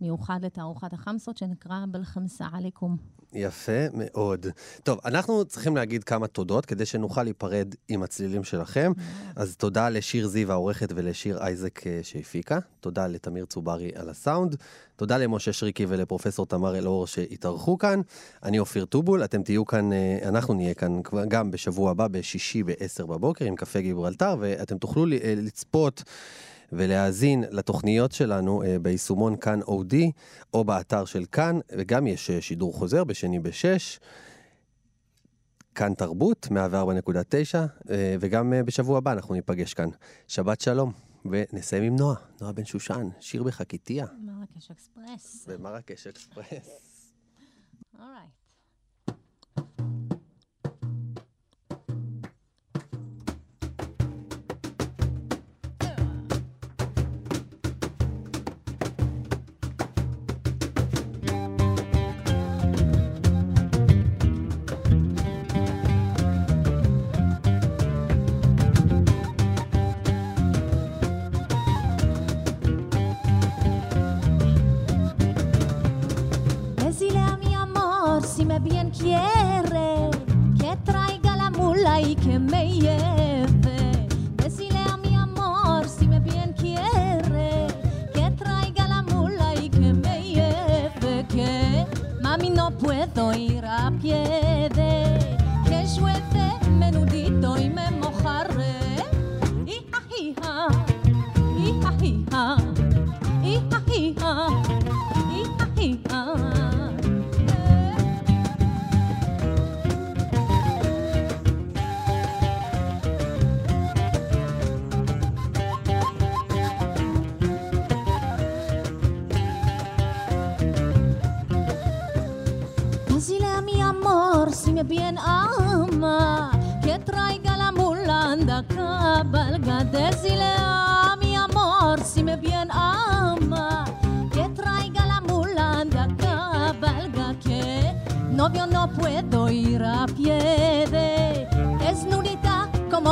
מיוחד 0.00 0.38
לתערוכת 0.42 0.92
החמסות 0.92 1.36
שנקרא 1.36 1.84
בלחמסה 1.90 2.46
עליכום. 2.52 2.96
יפה 3.32 3.86
מאוד. 3.94 4.46
טוב, 4.82 4.98
אנחנו 5.04 5.44
צריכים 5.44 5.76
להגיד 5.76 6.04
כמה 6.04 6.26
תודות 6.26 6.66
כדי 6.66 6.86
שנוכל 6.86 7.22
להיפרד 7.22 7.74
עם 7.88 8.02
הצלילים 8.02 8.44
שלכם. 8.44 8.92
אז 9.36 9.56
תודה 9.56 9.88
לשיר 9.88 10.26
זיו 10.26 10.52
העורכת 10.52 10.88
ולשיר 10.94 11.38
אייזק 11.38 11.86
אה, 11.86 12.00
שהפיקה. 12.02 12.58
תודה 12.80 13.06
לתמיר 13.06 13.44
צוברי 13.44 13.90
על 13.94 14.08
הסאונד. 14.08 14.56
תודה 14.96 15.18
למשה 15.18 15.52
שריקי 15.52 15.86
ולפרופסור 15.88 16.46
תמר 16.46 16.78
אלאור 16.78 17.06
שהתארחו 17.06 17.78
כאן. 17.78 18.00
אני 18.42 18.58
אופיר 18.58 18.84
טובול, 18.84 19.24
אתם 19.24 19.42
תהיו 19.42 19.64
כאן, 19.64 19.92
אה, 19.92 20.18
אנחנו 20.28 20.54
נהיה 20.54 20.74
כאן 20.74 21.00
גם 21.28 21.50
בשבוע 21.50 21.90
הבא, 21.90 22.08
בשישי 22.08 22.62
ב-10 22.62 23.06
בבוקר 23.06 23.44
עם 23.44 23.56
קפה 23.56 23.80
גיברלטר, 23.80 24.36
ואתם 24.40 24.78
תוכלו 24.78 25.06
אה, 25.12 25.34
לצפות. 25.36 26.02
ולהאזין 26.72 27.44
לתוכניות 27.50 28.12
שלנו 28.12 28.62
אה, 28.62 28.78
ביישומון 28.78 29.36
כאן 29.36 29.62
אודי, 29.62 30.12
או 30.54 30.64
באתר 30.64 31.04
של 31.04 31.24
כאן, 31.32 31.58
וגם 31.72 32.06
יש 32.06 32.30
אה, 32.30 32.40
שידור 32.40 32.72
חוזר 32.74 33.04
בשני 33.04 33.40
בשש. 33.40 34.00
כאן 35.74 35.94
תרבות, 35.94 36.48
104.9, 36.50 36.54
אה, 37.90 38.16
וגם 38.20 38.52
בשבוע 38.66 38.98
הבא 38.98 39.12
אנחנו 39.12 39.34
ניפגש 39.34 39.74
כאן. 39.74 39.88
שבת 40.28 40.60
שלום, 40.60 40.92
ונסיים 41.30 41.82
עם 41.82 41.96
נועה, 41.96 42.16
נועה 42.40 42.52
בן 42.52 42.64
שושן, 42.64 43.08
שיר 43.20 43.42
בחכתיה, 43.42 44.06
מרקש 44.20 44.70
אקספרס. 44.70 45.46
במרקש 45.48 46.06
אקספרס. 46.06 46.42
אורייט. 48.00 48.45
Quiere 78.98 80.10
que 80.58 80.76
traiga 80.84 81.36
la 81.36 81.50
mula 81.50 82.00
y 82.00 82.14
que 82.14 82.38
me 82.38 82.72
lleve. 82.72 83.15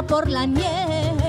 Por 0.07 0.29
la 0.29 0.47
nieve. 0.47 1.24